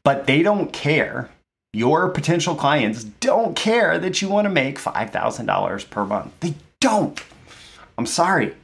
but 0.04 0.26
they 0.26 0.42
don't 0.42 0.74
care. 0.74 1.30
Your 1.74 2.10
potential 2.10 2.56
clients 2.56 3.04
don't 3.04 3.56
care 3.56 4.00
that 4.00 4.22
you 4.22 4.30
want 4.30 4.46
to 4.46 4.50
make 4.50 4.80
$5,000 4.80 5.90
per 5.90 6.06
month. 6.06 6.40
They 6.40 6.56
don't. 6.80 7.22
I'm 7.98 8.06
sorry. 8.06 8.56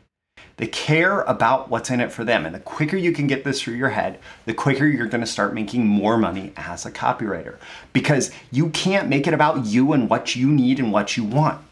They 0.57 0.67
care 0.67 1.21
about 1.21 1.69
what's 1.69 1.89
in 1.89 1.99
it 1.99 2.11
for 2.11 2.23
them. 2.23 2.45
And 2.45 2.53
the 2.53 2.59
quicker 2.59 2.97
you 2.97 3.11
can 3.11 3.27
get 3.27 3.43
this 3.43 3.61
through 3.61 3.75
your 3.75 3.89
head, 3.89 4.19
the 4.45 4.53
quicker 4.53 4.85
you're 4.85 5.07
going 5.07 5.21
to 5.23 5.27
start 5.27 5.53
making 5.53 5.85
more 5.85 6.17
money 6.17 6.53
as 6.55 6.85
a 6.85 6.91
copywriter. 6.91 7.57
Because 7.91 8.31
you 8.51 8.69
can't 8.69 9.09
make 9.09 9.27
it 9.27 9.33
about 9.33 9.65
you 9.65 9.93
and 9.93 10.09
what 10.09 10.35
you 10.35 10.47
need 10.47 10.79
and 10.79 10.91
what 10.91 11.17
you 11.17 11.23
want. 11.23 11.63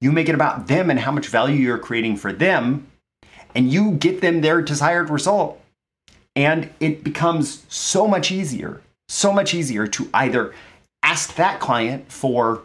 You 0.00 0.12
make 0.12 0.28
it 0.28 0.34
about 0.34 0.66
them 0.66 0.90
and 0.90 1.00
how 1.00 1.12
much 1.12 1.28
value 1.28 1.56
you're 1.56 1.78
creating 1.78 2.16
for 2.16 2.32
them, 2.32 2.88
and 3.54 3.72
you 3.72 3.92
get 3.92 4.20
them 4.20 4.40
their 4.40 4.60
desired 4.60 5.08
result. 5.08 5.60
And 6.34 6.70
it 6.80 7.02
becomes 7.02 7.64
so 7.68 8.06
much 8.06 8.30
easier, 8.30 8.82
so 9.08 9.32
much 9.32 9.54
easier 9.54 9.86
to 9.86 10.10
either 10.12 10.52
ask 11.02 11.34
that 11.36 11.60
client 11.60 12.12
for, 12.12 12.62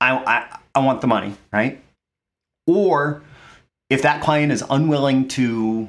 I, 0.00 0.16
I, 0.16 0.58
I 0.74 0.84
want 0.84 1.00
the 1.00 1.06
money, 1.06 1.34
right? 1.50 1.80
Or 2.66 3.22
if 3.90 4.02
that 4.02 4.22
client 4.22 4.52
is 4.52 4.64
unwilling 4.70 5.28
to 5.28 5.88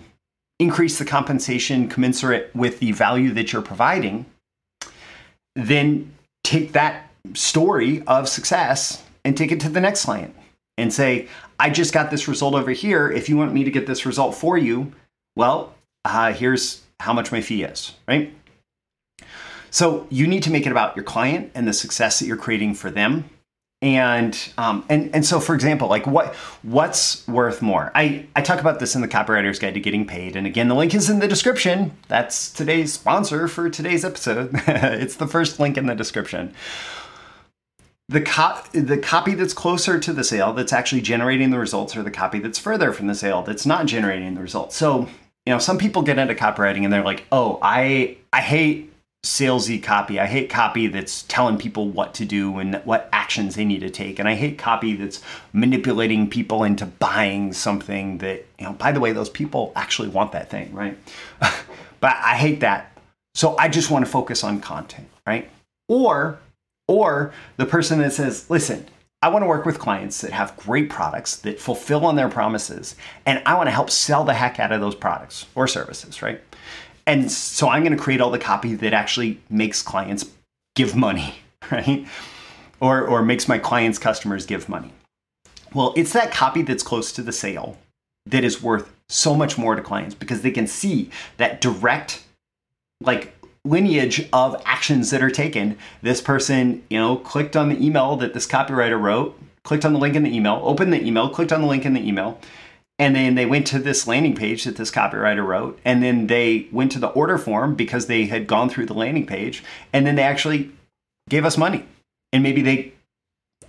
increase 0.59 0.99
the 0.99 1.05
compensation 1.05 1.87
commensurate 1.87 2.53
with 2.55 2.79
the 2.79 2.91
value 2.91 3.31
that 3.31 3.53
you're 3.53 3.61
providing, 3.61 4.25
then 5.55 6.11
take 6.43 6.73
that 6.73 7.09
story 7.33 8.03
of 8.07 8.27
success 8.27 9.03
and 9.23 9.37
take 9.37 9.51
it 9.51 9.59
to 9.61 9.69
the 9.69 9.79
next 9.79 10.05
client 10.05 10.35
and 10.77 10.91
say, 10.91 11.27
I 11.59 11.69
just 11.69 11.93
got 11.93 12.09
this 12.09 12.27
result 12.27 12.55
over 12.55 12.71
here. 12.71 13.09
If 13.09 13.29
you 13.29 13.37
want 13.37 13.53
me 13.53 13.63
to 13.63 13.71
get 13.71 13.85
this 13.85 14.05
result 14.05 14.35
for 14.35 14.57
you, 14.57 14.91
well, 15.35 15.75
uh, 16.03 16.33
here's 16.33 16.81
how 16.99 17.13
much 17.13 17.31
my 17.31 17.41
fee 17.41 17.63
is, 17.63 17.93
right? 18.07 18.33
So 19.69 20.07
you 20.09 20.27
need 20.27 20.43
to 20.43 20.51
make 20.51 20.65
it 20.65 20.71
about 20.71 20.95
your 20.95 21.05
client 21.05 21.51
and 21.53 21.67
the 21.67 21.73
success 21.73 22.19
that 22.19 22.25
you're 22.25 22.37
creating 22.37 22.73
for 22.73 22.89
them 22.91 23.29
and 23.81 24.53
um, 24.57 24.85
and 24.89 25.13
and 25.13 25.25
so 25.25 25.39
for 25.39 25.55
example 25.55 25.87
like 25.87 26.05
what 26.05 26.35
what's 26.63 27.27
worth 27.27 27.61
more? 27.61 27.91
I 27.95 28.27
i 28.35 28.41
talk 28.41 28.59
about 28.59 28.79
this 28.79 28.95
in 28.95 29.01
the 29.01 29.07
copywriter's 29.07 29.57
guide 29.57 29.73
to 29.73 29.79
getting 29.79 30.05
paid 30.05 30.35
and 30.35 30.45
again 30.45 30.67
the 30.67 30.75
link 30.75 30.93
is 30.93 31.09
in 31.09 31.19
the 31.19 31.27
description. 31.27 31.97
That's 32.07 32.51
today's 32.51 32.93
sponsor 32.93 33.47
for 33.47 33.69
today's 33.69 34.05
episode. 34.05 34.51
It's 35.01 35.15
the 35.15 35.27
first 35.27 35.59
link 35.59 35.77
in 35.77 35.87
the 35.87 35.95
description. 35.95 36.53
The 38.07 38.21
cop 38.21 38.71
the 38.71 38.97
copy 38.97 39.33
that's 39.33 39.53
closer 39.53 39.99
to 39.99 40.13
the 40.13 40.23
sale 40.23 40.53
that's 40.53 40.73
actually 40.73 41.01
generating 41.01 41.49
the 41.49 41.59
results 41.59 41.95
or 41.95 42.03
the 42.03 42.11
copy 42.11 42.39
that's 42.39 42.59
further 42.59 42.93
from 42.93 43.07
the 43.07 43.15
sale 43.15 43.41
that's 43.41 43.65
not 43.65 43.87
generating 43.87 44.35
the 44.35 44.41
results. 44.41 44.75
So 44.75 45.07
you 45.45 45.53
know 45.53 45.59
some 45.59 45.77
people 45.77 46.03
get 46.03 46.19
into 46.19 46.35
copywriting 46.35 46.83
and 46.83 46.93
they're 46.93 47.03
like 47.03 47.25
oh 47.31 47.57
i 47.61 48.15
i 48.31 48.41
hate 48.41 48.90
salesy 49.23 49.81
copy. 49.81 50.19
I 50.19 50.25
hate 50.25 50.49
copy 50.49 50.87
that's 50.87 51.23
telling 51.23 51.57
people 51.57 51.89
what 51.89 52.15
to 52.15 52.25
do 52.25 52.57
and 52.57 52.75
what 52.85 53.07
actions 53.13 53.55
they 53.55 53.65
need 53.65 53.81
to 53.81 53.89
take. 53.89 54.17
And 54.17 54.27
I 54.27 54.33
hate 54.33 54.57
copy 54.57 54.95
that's 54.95 55.21
manipulating 55.53 56.29
people 56.29 56.63
into 56.63 56.87
buying 56.87 57.53
something 57.53 58.17
that, 58.19 58.45
you 58.57 58.65
know, 58.65 58.73
by 58.73 58.91
the 58.91 58.99
way, 58.99 59.11
those 59.11 59.29
people 59.29 59.73
actually 59.75 60.09
want 60.09 60.31
that 60.31 60.49
thing, 60.49 60.73
right? 60.73 60.97
but 61.39 62.15
I 62.17 62.35
hate 62.35 62.61
that. 62.61 62.97
So 63.35 63.55
I 63.57 63.69
just 63.69 63.91
want 63.91 64.05
to 64.05 64.11
focus 64.11 64.43
on 64.43 64.59
content, 64.59 65.07
right? 65.25 65.49
Or 65.87 66.39
or 66.87 67.31
the 67.55 67.65
person 67.65 67.99
that 67.99 68.11
says, 68.11 68.49
"Listen, 68.49 68.85
I 69.21 69.29
want 69.29 69.43
to 69.43 69.47
work 69.47 69.65
with 69.65 69.79
clients 69.79 70.19
that 70.21 70.31
have 70.31 70.57
great 70.57 70.89
products 70.89 71.37
that 71.37 71.59
fulfill 71.59 72.05
on 72.05 72.17
their 72.17 72.27
promises, 72.27 72.95
and 73.25 73.41
I 73.45 73.55
want 73.55 73.67
to 73.67 73.71
help 73.71 73.89
sell 73.89 74.25
the 74.25 74.33
heck 74.33 74.59
out 74.59 74.73
of 74.73 74.81
those 74.81 74.95
products 74.95 75.45
or 75.55 75.67
services, 75.67 76.21
right? 76.21 76.41
And 77.07 77.31
so 77.31 77.69
I'm 77.69 77.83
going 77.83 77.95
to 77.95 78.01
create 78.01 78.21
all 78.21 78.31
the 78.31 78.39
copy 78.39 78.75
that 78.75 78.93
actually 78.93 79.39
makes 79.49 79.81
clients 79.81 80.25
give 80.75 80.95
money, 80.95 81.35
right? 81.71 82.07
Or, 82.79 83.05
or 83.05 83.23
makes 83.23 83.47
my 83.47 83.57
clients' 83.57 83.99
customers 83.99 84.45
give 84.45 84.69
money. 84.69 84.91
Well, 85.73 85.93
it's 85.95 86.13
that 86.13 86.31
copy 86.31 86.61
that's 86.63 86.83
close 86.83 87.11
to 87.13 87.21
the 87.21 87.31
sale 87.31 87.77
that 88.25 88.43
is 88.43 88.61
worth 88.61 88.91
so 89.09 89.35
much 89.35 89.57
more 89.57 89.75
to 89.75 89.81
clients 89.81 90.15
because 90.15 90.41
they 90.41 90.51
can 90.51 90.67
see 90.67 91.09
that 91.37 91.61
direct, 91.61 92.23
like, 93.01 93.33
lineage 93.63 94.27
of 94.33 94.61
actions 94.65 95.11
that 95.11 95.21
are 95.21 95.29
taken. 95.29 95.77
This 96.01 96.21
person, 96.21 96.83
you 96.89 96.97
know, 96.97 97.17
clicked 97.17 97.55
on 97.55 97.69
the 97.69 97.83
email 97.83 98.15
that 98.17 98.33
this 98.33 98.47
copywriter 98.47 98.99
wrote, 98.99 99.39
clicked 99.63 99.85
on 99.85 99.93
the 99.93 99.99
link 99.99 100.15
in 100.15 100.23
the 100.23 100.35
email, 100.35 100.59
opened 100.63 100.91
the 100.91 101.03
email, 101.03 101.29
clicked 101.29 101.51
on 101.51 101.61
the 101.61 101.67
link 101.67 101.85
in 101.85 101.93
the 101.93 102.05
email, 102.05 102.39
and 103.01 103.15
then 103.15 103.33
they 103.33 103.47
went 103.47 103.65
to 103.65 103.79
this 103.79 104.05
landing 104.05 104.35
page 104.35 104.63
that 104.65 104.75
this 104.75 104.91
copywriter 104.91 105.43
wrote. 105.43 105.79
And 105.83 106.03
then 106.03 106.27
they 106.27 106.67
went 106.71 106.91
to 106.91 106.99
the 106.99 107.07
order 107.07 107.39
form 107.39 107.73
because 107.73 108.05
they 108.05 108.27
had 108.27 108.45
gone 108.45 108.69
through 108.69 108.85
the 108.85 108.93
landing 108.93 109.25
page. 109.25 109.63
And 109.91 110.05
then 110.05 110.13
they 110.13 110.21
actually 110.21 110.69
gave 111.27 111.43
us 111.43 111.57
money. 111.57 111.87
And 112.31 112.43
maybe 112.43 112.61
they 112.61 112.93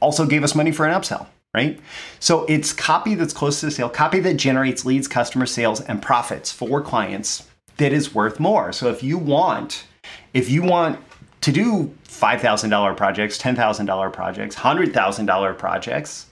also 0.01 0.27
gave 0.27 0.45
us 0.45 0.55
money 0.55 0.71
for 0.71 0.85
an 0.85 0.93
upsell, 0.93 1.29
right? 1.55 1.81
So 2.21 2.45
it's 2.45 2.75
copy 2.75 3.15
that's 3.15 3.33
close 3.33 3.59
to 3.61 3.67
the 3.67 3.73
sale, 3.73 3.89
copy 3.89 4.21
that 4.21 4.35
generates 4.35 4.85
leads, 4.85 5.09
customer 5.09 5.47
sales, 5.47 5.81
and 5.81 6.03
profits 6.03 6.53
for 6.53 6.83
clients 6.83 7.49
that 7.79 7.91
is 7.91 8.15
worth 8.15 8.39
more. 8.39 8.71
So 8.71 8.91
if 8.91 9.03
you 9.03 9.17
want, 9.17 9.87
if 10.35 10.51
you 10.51 10.63
want 10.63 10.99
to 11.41 11.51
do 11.51 11.95
$5,000 12.07 12.97
projects, 12.99 13.39
$10,000 13.39 14.13
projects, 14.13 14.57
$100,000 14.57 15.57
projects, 15.57 16.27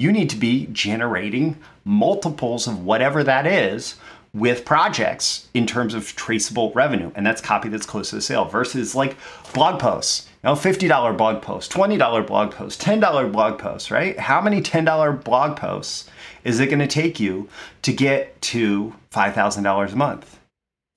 you 0.00 0.12
need 0.12 0.30
to 0.30 0.36
be 0.36 0.66
generating 0.72 1.58
multiples 1.84 2.66
of 2.66 2.84
whatever 2.84 3.22
that 3.22 3.46
is 3.46 3.96
with 4.32 4.64
projects 4.64 5.48
in 5.52 5.66
terms 5.66 5.92
of 5.92 6.14
traceable 6.16 6.72
revenue. 6.72 7.10
And 7.14 7.26
that's 7.26 7.40
copy 7.40 7.68
that's 7.68 7.84
close 7.84 8.10
to 8.10 8.16
the 8.16 8.22
sale 8.22 8.46
versus 8.46 8.94
like 8.94 9.16
blog 9.52 9.78
posts. 9.78 10.28
Know, 10.42 10.54
$50 10.54 11.18
blog 11.18 11.42
post, 11.42 11.70
$20 11.70 12.26
blog 12.26 12.52
post, 12.52 12.80
$10 12.80 13.30
blog 13.30 13.58
post, 13.58 13.90
right? 13.90 14.18
How 14.18 14.40
many 14.40 14.62
$10 14.62 15.22
blog 15.22 15.58
posts 15.58 16.08
is 16.44 16.60
it 16.60 16.68
going 16.68 16.78
to 16.78 16.86
take 16.86 17.20
you 17.20 17.50
to 17.82 17.92
get 17.92 18.40
to 18.40 18.94
$5,000 19.12 19.92
a 19.92 19.96
month? 19.96 20.38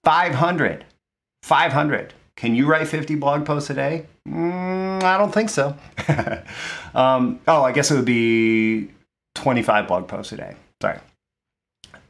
500. 0.06 0.86
500. 1.42 2.14
Can 2.36 2.56
you 2.56 2.66
write 2.66 2.88
50 2.88 3.16
blog 3.16 3.46
posts 3.46 3.70
a 3.70 3.74
day? 3.74 4.06
Mm, 4.28 5.04
I 5.04 5.18
don't 5.18 5.34
think 5.34 5.50
so. 5.50 5.78
um, 6.96 7.40
oh, 7.48 7.64
I 7.64 7.72
guess 7.72 7.92
it 7.92 7.96
would 7.96 8.06
be 8.06 8.90
25 9.36 9.88
blog 9.88 10.08
posts 10.08 10.32
a 10.34 10.38
day. 10.38 10.56
Sorry. 10.82 11.00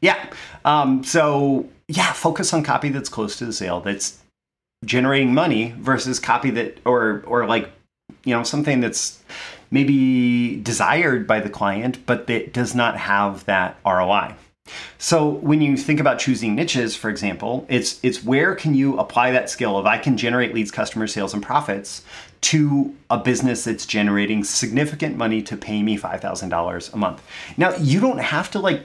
Yeah. 0.02 0.30
Um, 0.66 1.04
so, 1.04 1.68
yeah, 1.88 2.14
focus 2.14 2.54
on 2.54 2.64
copy 2.64 2.90
that's 2.90 3.10
close 3.10 3.38
to 3.38 3.46
the 3.46 3.54
sale, 3.54 3.82
that's 3.82 4.20
generating 4.86 5.34
money 5.34 5.76
versus 5.78 6.20
copy 6.20 6.50
that, 6.52 6.80
or, 6.86 7.24
or 7.26 7.46
like, 7.46 7.70
you 8.24 8.34
know, 8.34 8.44
something 8.44 8.80
that's 8.80 9.22
maybe 9.72 10.58
desired 10.62 11.26
by 11.26 11.40
the 11.40 11.50
client, 11.50 12.06
but 12.06 12.28
that 12.28 12.54
does 12.54 12.76
not 12.76 12.98
have 12.98 13.44
that 13.46 13.78
ROI. 13.86 14.36
So 14.98 15.28
when 15.28 15.62
you 15.62 15.76
think 15.76 16.00
about 16.00 16.20
choosing 16.20 16.56
niches, 16.56 16.96
for 16.96 17.10
example, 17.10 17.66
it's 17.68 18.00
it's 18.04 18.24
where 18.24 18.56
can 18.56 18.74
you 18.74 18.98
apply 18.98 19.32
that 19.32 19.50
skill 19.50 19.78
of 19.78 19.86
I 19.86 19.98
can 19.98 20.16
generate 20.16 20.54
leads, 20.54 20.72
customer 20.72 21.08
sales, 21.08 21.34
and 21.34 21.44
profits 21.44 22.04
to 22.42 22.96
a 23.10 23.18
business 23.18 23.66
that's 23.66 23.86
generating 23.86 24.46
significant 24.46 25.18
money 25.18 25.42
to 25.44 25.58
pay 25.58 25.84
me 25.84 25.98
$5,000 25.98 26.94
a 26.94 26.98
month. 26.98 27.22
Now, 27.58 27.76
you 27.76 28.00
don't 28.00 28.20
have 28.20 28.50
to 28.52 28.60
like 28.60 28.84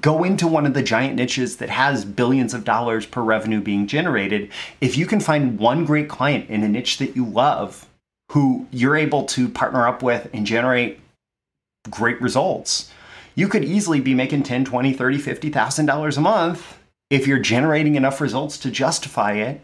go 0.00 0.24
into 0.24 0.48
one 0.48 0.66
of 0.66 0.74
the 0.74 0.82
giant 0.82 1.16
niches 1.16 1.58
that 1.58 1.70
has 1.70 2.04
billions 2.04 2.54
of 2.54 2.64
dollars 2.64 3.06
per 3.06 3.22
revenue 3.22 3.60
being 3.60 3.86
generated. 3.86 4.50
If 4.80 4.96
you 4.96 5.06
can 5.06 5.20
find 5.20 5.58
one 5.58 5.84
great 5.84 6.08
client 6.08 6.48
in 6.48 6.62
a 6.62 6.68
niche 6.68 6.98
that 6.98 7.14
you 7.14 7.24
love 7.24 7.86
who 8.30 8.66
you're 8.70 8.96
able 8.96 9.24
to 9.26 9.48
partner 9.48 9.86
up 9.86 10.02
with 10.02 10.28
and 10.32 10.46
generate 10.46 10.98
great 11.90 12.20
results, 12.20 12.90
you 13.34 13.48
could 13.48 13.64
easily 13.64 14.00
be 14.00 14.14
making 14.14 14.42
10, 14.44 14.64
20, 14.64 14.92
30, 14.92 15.18
50,000 15.18 15.86
dollars 15.86 16.16
a 16.16 16.20
month 16.20 16.78
if 17.10 17.26
you're 17.26 17.38
generating 17.38 17.94
enough 17.96 18.20
results 18.20 18.58
to 18.58 18.70
justify 18.70 19.32
it. 19.34 19.60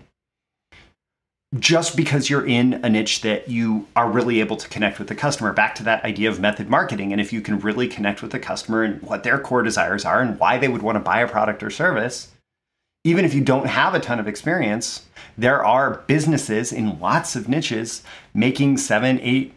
just 1.58 1.96
because 1.96 2.28
you're 2.28 2.46
in 2.46 2.75
a 2.84 2.90
niche 2.90 3.22
that 3.22 3.48
you 3.48 3.87
are 3.96 4.10
really 4.10 4.40
able 4.40 4.56
to 4.56 4.68
connect 4.68 4.98
with 4.98 5.08
the 5.08 5.14
customer. 5.14 5.52
Back 5.52 5.75
to 5.76 5.82
that 5.84 6.04
idea 6.04 6.28
of 6.28 6.38
method 6.40 6.68
marketing. 6.68 7.10
And 7.10 7.20
if 7.22 7.32
you 7.32 7.40
can 7.40 7.58
really 7.60 7.88
connect 7.88 8.20
with 8.20 8.32
the 8.32 8.38
customer 8.38 8.82
and 8.82 9.00
what 9.02 9.22
their 9.22 9.38
core 9.38 9.62
desires 9.62 10.04
are 10.04 10.20
and 10.20 10.38
why 10.38 10.58
they 10.58 10.68
would 10.68 10.82
want 10.82 10.96
to 10.96 11.00
buy 11.00 11.20
a 11.20 11.28
product 11.28 11.62
or 11.62 11.70
service, 11.70 12.32
even 13.04 13.25
if 13.25 13.32
you 13.32 13.42
don't 13.42 13.66
have 13.66 13.94
a 13.94 14.00
ton 14.00 14.20
of 14.20 14.28
experience, 14.28 15.06
there 15.38 15.64
are 15.64 16.02
businesses 16.06 16.70
in 16.70 17.00
lots 17.00 17.34
of 17.34 17.48
niches 17.48 18.02
making 18.34 18.76
seven, 18.76 19.18
eight, 19.22 19.54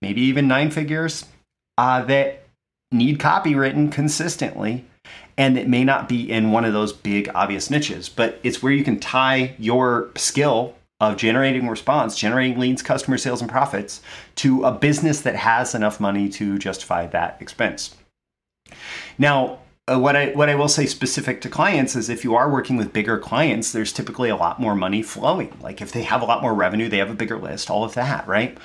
maybe 0.00 0.20
even 0.20 0.46
nine 0.46 0.70
figures 0.70 1.26
uh, 1.76 2.02
that 2.04 2.45
need 2.92 3.18
copy 3.18 3.54
written 3.54 3.90
consistently 3.90 4.84
and 5.38 5.58
it 5.58 5.68
may 5.68 5.84
not 5.84 6.08
be 6.08 6.30
in 6.30 6.50
one 6.50 6.64
of 6.64 6.72
those 6.72 6.92
big 6.92 7.28
obvious 7.34 7.70
niches 7.70 8.08
but 8.08 8.38
it's 8.42 8.62
where 8.62 8.72
you 8.72 8.84
can 8.84 8.98
tie 8.98 9.54
your 9.58 10.10
skill 10.16 10.74
of 11.00 11.16
generating 11.16 11.68
response, 11.68 12.16
generating 12.16 12.58
leads, 12.58 12.82
customer 12.82 13.18
sales, 13.18 13.42
and 13.42 13.50
profits 13.50 14.00
to 14.36 14.64
a 14.64 14.72
business 14.72 15.20
that 15.20 15.36
has 15.36 15.74
enough 15.74 16.00
money 16.00 16.28
to 16.28 16.58
justify 16.58 17.06
that 17.06 17.36
expense. 17.40 17.94
Now, 19.18 19.58
uh, 19.88 19.98
what 19.98 20.16
I 20.16 20.30
what 20.30 20.48
I 20.48 20.54
will 20.56 20.68
say 20.68 20.86
specific 20.86 21.40
to 21.42 21.48
clients 21.48 21.94
is 21.94 22.08
if 22.08 22.24
you 22.24 22.34
are 22.34 22.50
working 22.50 22.76
with 22.76 22.92
bigger 22.92 23.18
clients, 23.18 23.72
there's 23.72 23.92
typically 23.92 24.30
a 24.30 24.36
lot 24.36 24.58
more 24.58 24.74
money 24.74 25.02
flowing. 25.02 25.56
Like 25.60 25.80
if 25.80 25.92
they 25.92 26.02
have 26.02 26.22
a 26.22 26.24
lot 26.24 26.42
more 26.42 26.54
revenue, 26.54 26.88
they 26.88 26.98
have 26.98 27.10
a 27.10 27.14
bigger 27.14 27.38
list, 27.38 27.70
all 27.70 27.84
of 27.84 27.94
that, 27.94 28.26
right? 28.26 28.58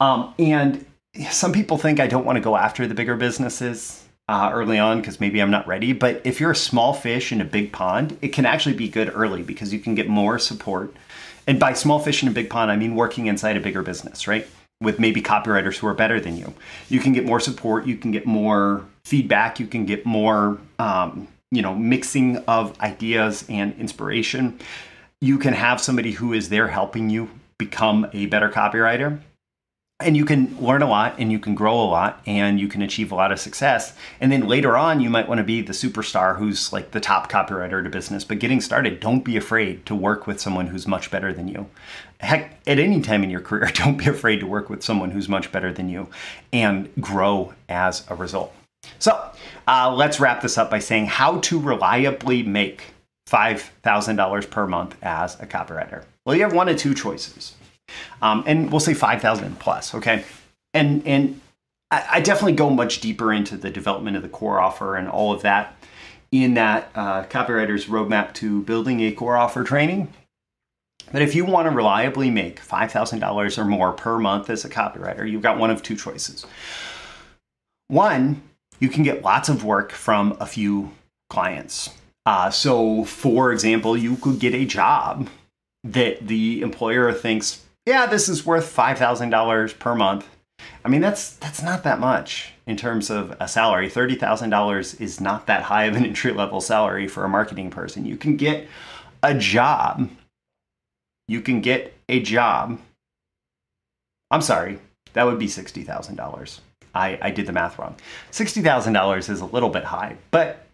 Um, 0.00 0.34
and 0.38 0.84
some 1.30 1.52
people 1.52 1.78
think 1.78 2.00
I 2.00 2.06
don't 2.06 2.24
want 2.24 2.36
to 2.36 2.42
go 2.42 2.56
after 2.56 2.86
the 2.86 2.94
bigger 2.94 3.16
businesses 3.16 4.04
uh, 4.28 4.50
early 4.52 4.78
on 4.78 5.00
because 5.00 5.20
maybe 5.20 5.40
I'm 5.40 5.50
not 5.50 5.66
ready. 5.66 5.92
But 5.92 6.20
if 6.24 6.40
you're 6.40 6.50
a 6.50 6.56
small 6.56 6.92
fish 6.92 7.32
in 7.32 7.40
a 7.40 7.44
big 7.44 7.72
pond, 7.72 8.18
it 8.20 8.28
can 8.28 8.46
actually 8.46 8.74
be 8.74 8.88
good 8.88 9.10
early 9.14 9.42
because 9.42 9.72
you 9.72 9.78
can 9.78 9.94
get 9.94 10.08
more 10.08 10.38
support 10.38 10.94
and 11.48 11.58
by 11.58 11.72
small 11.72 11.98
fish 11.98 12.22
in 12.22 12.28
a 12.28 12.32
big 12.32 12.50
pond, 12.50 12.70
I 12.70 12.76
mean 12.76 12.94
working 12.94 13.26
inside 13.26 13.56
a 13.56 13.60
bigger 13.60 13.82
business, 13.82 14.28
right? 14.28 14.46
With 14.82 15.00
maybe 15.00 15.22
copywriters 15.22 15.78
who 15.78 15.86
are 15.86 15.94
better 15.94 16.20
than 16.20 16.36
you. 16.36 16.52
You 16.90 17.00
can 17.00 17.14
get 17.14 17.24
more 17.24 17.40
support, 17.40 17.86
you 17.86 17.96
can 17.96 18.12
get 18.12 18.26
more 18.26 18.84
feedback, 19.04 19.58
you 19.58 19.66
can 19.66 19.86
get 19.86 20.04
more, 20.04 20.58
um, 20.78 21.26
you 21.50 21.62
know, 21.62 21.74
mixing 21.74 22.36
of 22.46 22.78
ideas 22.80 23.46
and 23.48 23.74
inspiration. 23.80 24.60
You 25.22 25.38
can 25.38 25.54
have 25.54 25.80
somebody 25.80 26.12
who 26.12 26.34
is 26.34 26.50
there 26.50 26.68
helping 26.68 27.08
you 27.08 27.30
become 27.56 28.06
a 28.12 28.26
better 28.26 28.50
copywriter 28.50 29.18
and 30.00 30.16
you 30.16 30.24
can 30.24 30.56
learn 30.60 30.80
a 30.80 30.88
lot 30.88 31.16
and 31.18 31.32
you 31.32 31.40
can 31.40 31.56
grow 31.56 31.74
a 31.74 31.82
lot 31.82 32.22
and 32.24 32.60
you 32.60 32.68
can 32.68 32.82
achieve 32.82 33.10
a 33.10 33.16
lot 33.16 33.32
of 33.32 33.40
success. 33.40 33.94
And 34.20 34.30
then 34.30 34.46
later 34.46 34.76
on 34.76 35.00
you 35.00 35.10
might 35.10 35.26
want 35.26 35.38
to 35.38 35.44
be 35.44 35.60
the 35.60 35.72
superstar 35.72 36.38
who's 36.38 36.72
like 36.72 36.92
the 36.92 37.00
top 37.00 37.28
copywriter 37.28 37.82
to 37.82 37.90
business. 37.90 38.22
But 38.22 38.38
getting 38.38 38.60
started 38.60 39.00
don't 39.00 39.24
be 39.24 39.36
afraid 39.36 39.84
to 39.86 39.96
work 39.96 40.28
with 40.28 40.40
someone 40.40 40.68
who's 40.68 40.86
much 40.86 41.10
better 41.10 41.32
than 41.32 41.48
you. 41.48 41.66
Heck 42.20 42.60
at 42.64 42.78
any 42.78 43.00
time 43.00 43.24
in 43.24 43.30
your 43.30 43.40
career 43.40 43.70
don't 43.74 43.96
be 43.96 44.06
afraid 44.06 44.38
to 44.38 44.46
work 44.46 44.70
with 44.70 44.84
someone 44.84 45.10
who's 45.10 45.28
much 45.28 45.50
better 45.50 45.72
than 45.72 45.88
you 45.88 46.06
and 46.52 46.88
grow 47.00 47.54
as 47.68 48.04
a 48.08 48.14
result. 48.14 48.54
So 49.00 49.30
uh, 49.66 49.92
let's 49.92 50.20
wrap 50.20 50.42
this 50.42 50.58
up 50.58 50.70
by 50.70 50.78
saying 50.78 51.06
how 51.06 51.40
to 51.40 51.58
reliably 51.58 52.44
make 52.44 52.84
$5000 53.28 54.48
per 54.48 54.66
month 54.68 54.96
as 55.02 55.34
a 55.40 55.46
copywriter. 55.46 56.04
Well 56.24 56.36
you 56.36 56.42
have 56.42 56.52
one 56.52 56.68
of 56.68 56.76
two 56.76 56.94
choices 56.94 57.56
um, 58.22 58.44
and 58.46 58.70
we'll 58.70 58.80
say 58.80 58.94
5,000 58.94 59.58
plus, 59.58 59.94
okay? 59.94 60.24
And, 60.74 61.06
and 61.06 61.40
I, 61.90 62.06
I, 62.12 62.20
definitely 62.20 62.52
go 62.52 62.70
much 62.70 63.00
deeper 63.00 63.32
into 63.32 63.56
the 63.56 63.70
development 63.70 64.16
of 64.16 64.22
the 64.22 64.28
core 64.28 64.60
offer 64.60 64.96
and 64.96 65.08
all 65.08 65.32
of 65.32 65.42
that 65.42 65.76
in 66.30 66.54
that 66.54 66.90
uh, 66.94 67.24
copywriter's 67.24 67.86
roadmap 67.86 68.34
to 68.34 68.62
building 68.62 69.00
a 69.00 69.12
core 69.12 69.36
offer 69.36 69.64
training. 69.64 70.12
But 71.10 71.22
if 71.22 71.34
you 71.34 71.44
want 71.44 71.68
to 71.68 71.74
reliably 71.74 72.30
make 72.30 72.60
$5,000 72.60 73.58
or 73.58 73.64
more 73.64 73.92
per 73.92 74.18
month 74.18 74.50
as 74.50 74.64
a 74.64 74.68
copywriter, 74.68 75.30
you've 75.30 75.42
got 75.42 75.58
one 75.58 75.70
of 75.70 75.82
two 75.82 75.96
choices. 75.96 76.44
One, 77.88 78.42
you 78.78 78.90
can 78.90 79.02
get 79.02 79.22
lots 79.22 79.48
of 79.48 79.64
work 79.64 79.92
from 79.92 80.36
a 80.38 80.46
few 80.46 80.92
clients. 81.30 81.90
Uh, 82.26 82.50
so, 82.50 83.04
for 83.04 83.52
example, 83.52 83.96
you 83.96 84.16
could 84.16 84.38
get 84.38 84.54
a 84.54 84.66
job 84.66 85.28
that 85.82 86.26
the 86.26 86.60
employer 86.60 87.10
thinks 87.12 87.64
yeah, 87.88 88.04
this 88.04 88.28
is 88.28 88.44
worth 88.44 88.74
$5,000 88.76 89.78
per 89.78 89.94
month. 89.94 90.28
I 90.84 90.88
mean, 90.88 91.00
that's 91.00 91.36
that's 91.36 91.62
not 91.62 91.84
that 91.84 91.98
much 91.98 92.52
in 92.66 92.76
terms 92.76 93.08
of 93.08 93.34
a 93.40 93.48
salary. 93.48 93.88
$30,000 93.88 95.00
is 95.00 95.20
not 95.20 95.46
that 95.46 95.62
high 95.62 95.84
of 95.84 95.96
an 95.96 96.04
entry 96.12 96.32
level 96.32 96.60
salary 96.60 97.08
for 97.08 97.24
a 97.24 97.28
marketing 97.28 97.70
person. 97.70 98.04
You 98.04 98.18
can 98.18 98.36
get 98.36 98.68
a 99.22 99.34
job. 99.34 100.10
You 101.28 101.40
can 101.40 101.62
get 101.62 101.94
a 102.08 102.20
job. 102.20 102.78
I'm 104.30 104.42
sorry, 104.42 104.78
that 105.14 105.24
would 105.24 105.38
be 105.38 105.46
$60,000. 105.46 106.60
I, 106.94 107.18
I 107.22 107.30
did 107.30 107.46
the 107.46 107.52
math 107.52 107.78
wrong. 107.78 107.96
$60,000 108.32 109.30
is 109.30 109.40
a 109.40 109.46
little 109.46 109.70
bit 109.70 109.84
high, 109.84 110.16
but 110.30 110.66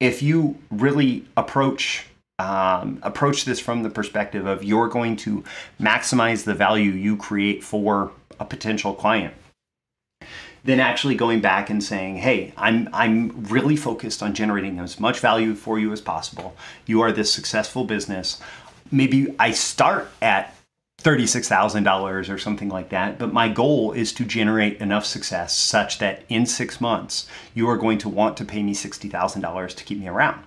if 0.00 0.20
you 0.20 0.58
really 0.70 1.24
approach 1.36 2.06
um, 2.38 2.98
approach 3.02 3.44
this 3.44 3.60
from 3.60 3.82
the 3.82 3.90
perspective 3.90 4.46
of 4.46 4.62
you're 4.62 4.88
going 4.88 5.16
to 5.16 5.42
maximize 5.80 6.44
the 6.44 6.54
value 6.54 6.90
you 6.90 7.16
create 7.16 7.64
for 7.64 8.12
a 8.38 8.44
potential 8.44 8.94
client 8.94 9.34
then 10.64 10.80
actually 10.80 11.14
going 11.14 11.40
back 11.40 11.70
and 11.70 11.82
saying 11.82 12.16
hey 12.16 12.52
i'm 12.56 12.88
i'm 12.92 13.44
really 13.44 13.76
focused 13.76 14.22
on 14.22 14.34
generating 14.34 14.78
as 14.78 15.00
much 15.00 15.20
value 15.20 15.54
for 15.54 15.78
you 15.78 15.92
as 15.92 16.00
possible 16.00 16.54
you 16.84 17.00
are 17.00 17.12
this 17.12 17.32
successful 17.32 17.84
business 17.84 18.40
maybe 18.90 19.34
i 19.38 19.50
start 19.50 20.10
at 20.20 20.56
$36,000 21.02 22.32
or 22.32 22.38
something 22.38 22.68
like 22.68 22.88
that. 22.88 23.18
But 23.18 23.32
my 23.32 23.48
goal 23.48 23.92
is 23.92 24.12
to 24.14 24.24
generate 24.24 24.80
enough 24.80 25.04
success 25.04 25.56
such 25.56 25.98
that 25.98 26.24
in 26.28 26.46
six 26.46 26.80
months, 26.80 27.28
you 27.54 27.68
are 27.68 27.76
going 27.76 27.98
to 27.98 28.08
want 28.08 28.36
to 28.38 28.44
pay 28.44 28.62
me 28.62 28.74
$60,000 28.74 29.74
to 29.76 29.84
keep 29.84 29.98
me 29.98 30.08
around. 30.08 30.42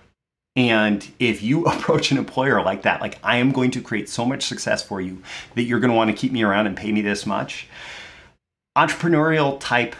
And 0.60 1.10
if 1.18 1.42
you 1.42 1.64
approach 1.66 2.10
an 2.10 2.18
employer 2.18 2.62
like 2.62 2.82
that, 2.82 3.00
like 3.00 3.18
I 3.24 3.38
am 3.38 3.50
going 3.50 3.70
to 3.72 3.80
create 3.80 4.08
so 4.08 4.26
much 4.26 4.44
success 4.44 4.82
for 4.82 5.00
you 5.00 5.22
that 5.54 5.62
you're 5.62 5.80
going 5.80 5.90
to 5.90 5.96
want 5.96 6.10
to 6.10 6.16
keep 6.16 6.32
me 6.32 6.42
around 6.42 6.66
and 6.66 6.76
pay 6.76 6.92
me 6.92 7.00
this 7.00 7.24
much, 7.24 7.66
entrepreneurial 8.76 9.58
type 9.58 9.96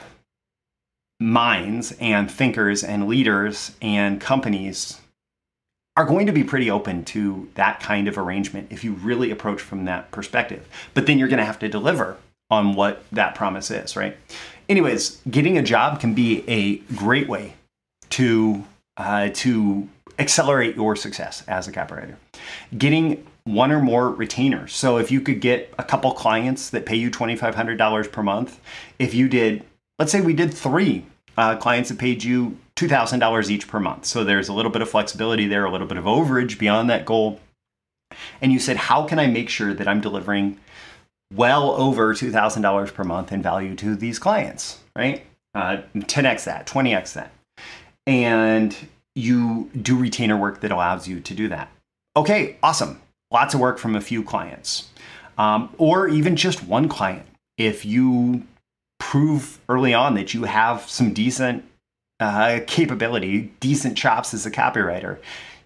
minds 1.19 1.97
and 2.01 2.31
thinkers 2.31 2.85
and 2.85 3.09
leaders 3.09 3.73
and 3.81 4.21
companies 4.21 5.01
are 5.97 6.05
going 6.05 6.27
to 6.27 6.33
be 6.33 6.45
pretty 6.45 6.71
open 6.71 7.05
to 7.05 7.49
that 7.55 7.81
kind 7.81 8.07
of 8.09 8.17
arrangement 8.17 8.69
if 8.71 8.85
you 8.85 8.93
really 8.93 9.31
approach 9.31 9.61
from 9.61 9.87
that 9.87 10.11
perspective. 10.11 10.67
But 10.95 11.07
then 11.07 11.19
you're 11.19 11.29
going 11.29 11.39
to 11.39 11.45
have 11.45 11.59
to 11.61 11.69
deliver 11.69 12.17
on 12.51 12.75
what 12.75 13.05
that 13.13 13.35
promise 13.35 13.71
is, 13.71 13.97
right? 13.97 14.17
Anyways, 14.69 15.21
getting 15.31 15.59
a 15.59 15.63
job 15.63 16.01
can 16.01 16.15
be 16.15 16.45
a 16.49 16.77
great 16.95 17.29
way 17.29 17.55
to 18.11 18.65
uh, 18.97 19.31
to 19.33 19.89
accelerate 20.21 20.77
your 20.77 20.95
success 20.95 21.43
as 21.49 21.67
a 21.67 21.73
copywriter. 21.73 22.17
Getting 22.77 23.27
one 23.45 23.73
or 23.73 23.81
more 23.81 24.11
retainers. 24.11 24.73
So 24.75 24.99
if 24.99 25.11
you 25.11 25.21
could 25.21 25.41
get 25.41 25.73
a 25.79 25.83
couple 25.83 26.13
clients 26.13 26.71
that 26.71 26.87
pay 26.87 26.97
you 26.97 27.11
$2,500 27.11 28.13
per 28.13 28.23
month, 28.23 28.61
if 28.99 29.15
you 29.15 29.29
did, 29.29 29.65
let's 29.99 30.13
say 30.13 30.21
we 30.21 30.35
did 30.35 30.53
three 30.53 31.07
uh, 31.37 31.57
clients 31.57 31.89
that 31.89 31.99
paid 31.99 32.23
you 32.23 32.59
$2,000 32.77 33.51
each 33.51 33.67
per 33.67 33.81
month. 33.81 34.05
So 34.05 34.23
there's 34.23 34.49
a 34.49 34.53
little 34.53 34.71
bit 34.71 34.83
of 34.83 34.91
flexibility 34.91 35.47
there, 35.47 35.65
a 35.65 35.73
little 35.73 35.87
bit 35.87 35.97
of 35.97 36.05
overage 36.05 36.59
beyond 36.59 36.91
that 36.91 37.05
goal. 37.07 37.41
And 38.41 38.53
you 38.53 38.59
said, 38.59 38.77
how 38.77 39.07
can 39.07 39.19
I 39.19 39.27
make 39.27 39.49
sure 39.49 39.73
that 39.73 39.89
I'm 39.89 40.01
delivering 40.01 40.59
well 41.35 41.71
over 41.73 42.15
$2,000 42.15 42.95
per 42.95 43.05
month 43.05 43.33
in 43.33 43.43
value 43.43 43.75
to 43.77 43.97
these 43.97 44.19
clients, 44.19 44.81
right? 44.97 45.25
Uh, 45.55 45.79
10x 45.95 46.45
that, 46.45 46.67
20x 46.67 47.15
that. 47.15 47.33
And 48.07 48.77
you 49.15 49.71
do 49.81 49.97
retainer 49.97 50.37
work 50.37 50.61
that 50.61 50.71
allows 50.71 51.09
you 51.09 51.21
to 51.21 51.35
do 51.35 51.49
that. 51.49 51.71
Okay, 52.17 52.57
awesome. 52.63 53.01
Lots 53.31 53.55
of 53.55 53.61
work 53.61 53.79
from 53.79 53.95
a 53.95 54.01
few 54.01 54.23
clients, 54.23 54.89
um, 55.39 55.73
or 55.79 56.09
even 56.09 56.37
just 56.37 56.65
one 56.65 56.89
client. 56.89 57.27
If 57.57 57.85
you 57.85 58.45
prove 58.99 59.59
early 59.69 59.95
on 59.95 60.15
that 60.15 60.35
you 60.35 60.45
have 60.45 60.89
some 60.89 61.13
decent 61.13 61.65
uh, 62.19 62.61
capability, 62.67 63.53
decent 63.61 63.97
chops 63.97 64.35
as 64.35 64.47
a 64.47 64.51
copywriter, 64.51 65.19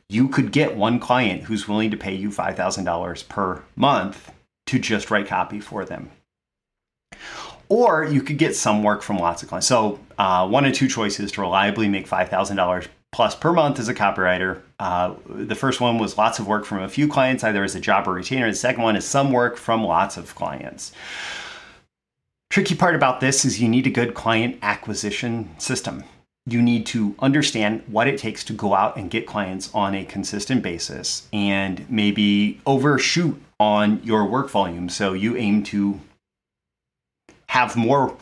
you 0.08 0.28
could 0.28 0.52
get 0.52 0.76
one 0.76 0.98
client 0.98 1.42
who's 1.42 1.66
willing 1.66 1.90
to 1.90 1.96
pay 1.96 2.14
you 2.14 2.30
$5,000 2.30 3.28
per 3.28 3.62
month 3.74 4.30
to 4.66 4.78
just 4.78 5.10
write 5.10 5.26
copy 5.26 5.60
for 5.60 5.84
them. 5.84 6.10
Or 7.68 8.04
you 8.04 8.22
could 8.22 8.38
get 8.38 8.54
some 8.54 8.82
work 8.82 9.02
from 9.02 9.16
lots 9.16 9.42
of 9.42 9.48
clients. 9.48 9.66
So, 9.66 9.98
uh, 10.18 10.46
one 10.46 10.64
of 10.64 10.74
two 10.74 10.88
choices 10.88 11.32
to 11.32 11.40
reliably 11.40 11.88
make 11.88 12.06
$5,000 12.06 12.86
plus 13.14 13.36
per 13.36 13.52
month 13.52 13.78
as 13.78 13.86
a 13.88 13.94
copywriter. 13.94 14.60
Uh, 14.80 15.14
the 15.28 15.54
first 15.54 15.80
one 15.80 15.98
was 15.98 16.18
lots 16.18 16.40
of 16.40 16.48
work 16.48 16.64
from 16.64 16.82
a 16.82 16.88
few 16.88 17.06
clients, 17.06 17.44
either 17.44 17.62
as 17.62 17.76
a 17.76 17.80
job 17.80 18.08
or 18.08 18.12
retainer. 18.12 18.50
The 18.50 18.56
second 18.56 18.82
one 18.82 18.96
is 18.96 19.06
some 19.06 19.30
work 19.30 19.56
from 19.56 19.84
lots 19.84 20.16
of 20.16 20.34
clients. 20.34 20.90
Tricky 22.50 22.74
part 22.74 22.96
about 22.96 23.20
this 23.20 23.44
is 23.44 23.60
you 23.60 23.68
need 23.68 23.86
a 23.86 23.90
good 23.90 24.14
client 24.14 24.58
acquisition 24.62 25.48
system. 25.58 26.02
you 26.46 26.60
need 26.60 26.84
to 26.84 27.14
understand 27.20 27.82
what 27.86 28.06
it 28.06 28.18
takes 28.18 28.44
to 28.44 28.52
go 28.52 28.74
out 28.74 28.98
and 28.98 29.10
get 29.10 29.26
clients 29.26 29.74
on 29.74 29.94
a 29.94 30.04
consistent 30.04 30.62
basis 30.62 31.26
and 31.32 31.88
maybe 31.88 32.60
overshoot 32.66 33.40
on 33.58 33.98
your 34.04 34.26
work 34.26 34.50
volume. 34.50 34.90
So 34.90 35.14
you 35.14 35.36
aim 35.36 35.62
to 35.64 36.00
have 37.48 37.76
more 37.76 38.16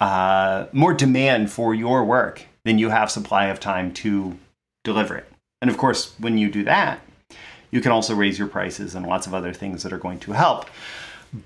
uh, 0.00 0.66
more 0.72 0.92
demand 0.94 1.52
for 1.52 1.72
your 1.72 2.04
work 2.04 2.47
than 2.68 2.78
you 2.78 2.90
have 2.90 3.10
supply 3.10 3.46
of 3.46 3.58
time 3.58 3.94
to 3.94 4.38
deliver 4.84 5.16
it. 5.16 5.26
And 5.62 5.70
of 5.70 5.78
course, 5.78 6.12
when 6.18 6.36
you 6.36 6.50
do 6.50 6.64
that, 6.64 7.00
you 7.70 7.80
can 7.80 7.92
also 7.92 8.14
raise 8.14 8.38
your 8.38 8.46
prices 8.46 8.94
and 8.94 9.06
lots 9.06 9.26
of 9.26 9.32
other 9.32 9.54
things 9.54 9.82
that 9.82 9.92
are 9.92 9.98
going 9.98 10.20
to 10.20 10.32
help. 10.32 10.66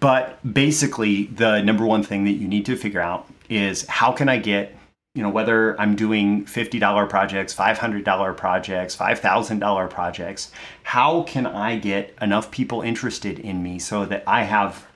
But 0.01 0.41
basically, 0.53 1.27
the 1.27 1.63
number 1.63 1.87
one 1.87 2.03
thing 2.03 2.25
that 2.25 2.33
you 2.33 2.49
need 2.49 2.67
to 2.67 2.77
figure 2.77 3.01
out 3.01 3.33
is 3.49 3.87
how 3.87 4.11
can 4.11 4.29
I 4.29 4.39
get, 4.39 4.77
you 5.15 5.23
know, 5.23 5.29
whether 5.29 5.81
I'm 5.81 5.95
doing 5.95 6.45
$50 6.45 7.09
projects, 7.09 7.55
$500 7.55 8.37
projects, 8.37 8.97
$5,000 8.97 9.91
projects, 9.91 10.51
how 10.83 11.23
can 11.23 11.47
I 11.47 11.79
get 11.79 12.17
enough 12.21 12.51
people 12.51 12.83
interested 12.83 13.39
in 13.39 13.63
me 13.63 13.79
so 13.79 14.07
that 14.07 14.25
I 14.27 14.43
have 14.43 14.89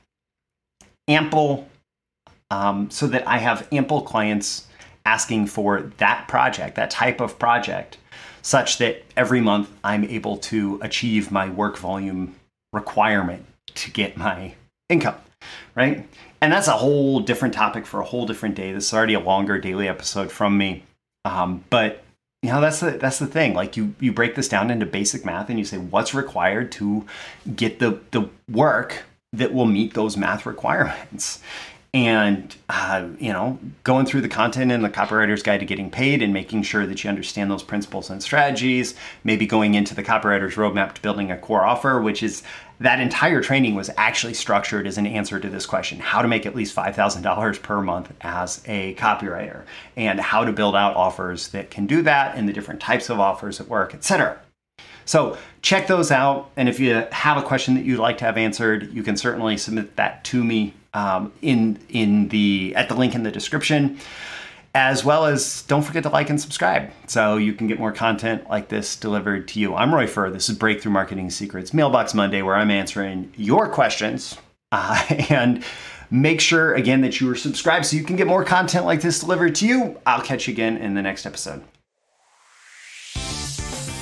ample, 1.06 1.68
um, 2.50 2.90
so 2.90 3.06
that 3.06 3.28
I 3.28 3.38
have 3.38 3.68
ample 3.70 4.02
clients 4.02 4.65
asking 5.06 5.46
for 5.46 5.92
that 5.98 6.26
project, 6.28 6.74
that 6.74 6.90
type 6.90 7.20
of 7.20 7.38
project 7.38 7.96
such 8.42 8.78
that 8.78 9.02
every 9.16 9.40
month 9.40 9.70
I'm 9.82 10.04
able 10.04 10.36
to 10.38 10.78
achieve 10.82 11.30
my 11.30 11.48
work 11.48 11.78
volume 11.78 12.34
requirement 12.72 13.46
to 13.74 13.90
get 13.90 14.16
my 14.16 14.54
income, 14.88 15.16
right? 15.74 16.06
And 16.40 16.52
that's 16.52 16.68
a 16.68 16.72
whole 16.72 17.20
different 17.20 17.54
topic 17.54 17.86
for 17.86 18.00
a 18.00 18.04
whole 18.04 18.26
different 18.26 18.56
day. 18.56 18.72
This 18.72 18.88
is 18.88 18.94
already 18.94 19.14
a 19.14 19.20
longer 19.20 19.58
daily 19.58 19.88
episode 19.88 20.30
from 20.30 20.58
me. 20.58 20.82
Um, 21.24 21.64
but 21.70 22.04
you 22.42 22.50
know 22.50 22.60
that's 22.60 22.80
the 22.80 22.92
that's 22.92 23.18
the 23.18 23.26
thing 23.26 23.54
like 23.54 23.76
you 23.76 23.94
you 23.98 24.12
break 24.12 24.36
this 24.36 24.48
down 24.48 24.70
into 24.70 24.86
basic 24.86 25.24
math 25.24 25.50
and 25.50 25.58
you 25.58 25.64
say 25.64 25.78
what's 25.78 26.14
required 26.14 26.70
to 26.72 27.04
get 27.56 27.80
the 27.80 27.98
the 28.12 28.28
work 28.48 29.04
that 29.32 29.52
will 29.52 29.66
meet 29.66 29.94
those 29.94 30.16
math 30.16 30.46
requirements 30.46 31.42
and 31.96 32.54
uh, 32.68 33.09
you 33.18 33.32
know 33.32 33.59
going 33.82 34.04
through 34.04 34.20
the 34.20 34.28
content 34.28 34.70
in 34.70 34.82
the 34.82 34.90
copywriter's 34.90 35.42
guide 35.42 35.61
to 35.61 35.64
getting 35.64 35.90
paid 35.90 36.20
and 36.20 36.30
making 36.30 36.62
sure 36.62 36.85
that 36.85 37.02
you 37.02 37.09
understand 37.09 37.50
those 37.50 37.62
principles 37.62 38.11
and 38.11 38.22
strategies 38.22 38.94
maybe 39.24 39.46
going 39.46 39.72
into 39.72 39.94
the 39.94 40.02
copywriter's 40.02 40.56
roadmap 40.56 40.92
to 40.92 41.00
building 41.00 41.30
a 41.30 41.38
core 41.38 41.64
offer 41.64 41.98
which 42.02 42.22
is 42.22 42.42
that 42.80 43.00
entire 43.00 43.40
training 43.40 43.74
was 43.74 43.88
actually 43.96 44.35
structured 44.35 44.87
as 44.87 44.98
an 44.98 45.06
answer 45.06 45.40
to 45.40 45.48
this 45.48 45.64
question 45.64 45.98
how 45.98 46.20
to 46.20 46.28
make 46.28 46.44
at 46.44 46.54
least 46.54 46.76
$5000 46.76 47.62
per 47.62 47.80
month 47.80 48.12
as 48.20 48.62
a 48.66 48.94
copywriter 48.96 49.62
and 49.96 50.20
how 50.20 50.44
to 50.44 50.52
build 50.52 50.76
out 50.76 50.96
offers 50.96 51.48
that 51.48 51.70
can 51.70 51.87
do 51.87 52.02
that 52.02 52.37
and 52.37 52.46
the 52.46 52.52
different 52.52 52.80
types 52.80 53.09
of 53.09 53.18
offers 53.18 53.59
at 53.59 53.68
work 53.68 53.94
etc 53.94 54.38
so 55.06 55.38
check 55.62 55.87
those 55.87 56.11
out 56.11 56.50
and 56.56 56.68
if 56.68 56.78
you 56.78 57.06
have 57.11 57.38
a 57.38 57.42
question 57.42 57.74
that 57.74 57.87
you'd 57.87 57.98
like 57.98 58.18
to 58.18 58.26
have 58.26 58.37
answered 58.37 58.92
you 58.92 59.02
can 59.02 59.16
certainly 59.16 59.56
submit 59.56 59.96
that 59.96 60.22
to 60.24 60.44
me 60.44 60.74
um, 60.96 61.32
in 61.42 61.78
in 61.90 62.28
the 62.28 62.72
at 62.74 62.88
the 62.88 62.94
link 62.94 63.14
in 63.14 63.22
the 63.22 63.30
description 63.30 63.98
as 64.74 65.02
well 65.04 65.24
as 65.24 65.62
don't 65.62 65.82
forget 65.82 66.02
to 66.02 66.11
like 66.11 66.28
and 66.28 66.38
subscribe 66.38 66.90
so 67.06 67.38
you 67.38 67.54
can 67.54 67.66
get 67.66 67.78
more 67.78 67.92
content 67.92 68.46
like 68.50 68.68
this 68.68 68.94
delivered 68.96 69.48
to 69.48 69.59
you. 69.59 69.74
I'm 69.74 69.94
Roy 69.94 70.06
Furr. 70.06 70.30
This 70.30 70.50
is 70.50 70.59
Breakthrough 70.59 70.92
Marketing 70.92 71.30
Secrets 71.30 71.72
Mailbox 71.72 72.12
Monday, 72.12 72.42
where 72.42 72.54
I'm 72.54 72.70
answering 72.70 73.32
your 73.37 73.68
questions. 73.68 74.37
Uh, 74.72 75.00
and 75.30 75.62
make 76.11 76.40
sure, 76.40 76.74
again, 76.74 77.00
that 77.00 77.20
you 77.20 77.30
are 77.30 77.37
subscribed 77.37 77.87
so 77.87 77.96
you 77.96 78.02
can 78.02 78.16
get 78.16 78.26
more 78.26 78.44
content 78.44 78.85
like 78.85 79.00
this 79.00 79.20
delivered 79.20 79.54
to 79.54 79.66
you. 79.66 79.98
I'll 80.04 80.20
catch 80.20 80.48
you 80.48 80.52
again 80.52 80.76
in 80.76 80.94
the 80.94 81.02
next 81.02 81.24
episode. 81.24 81.62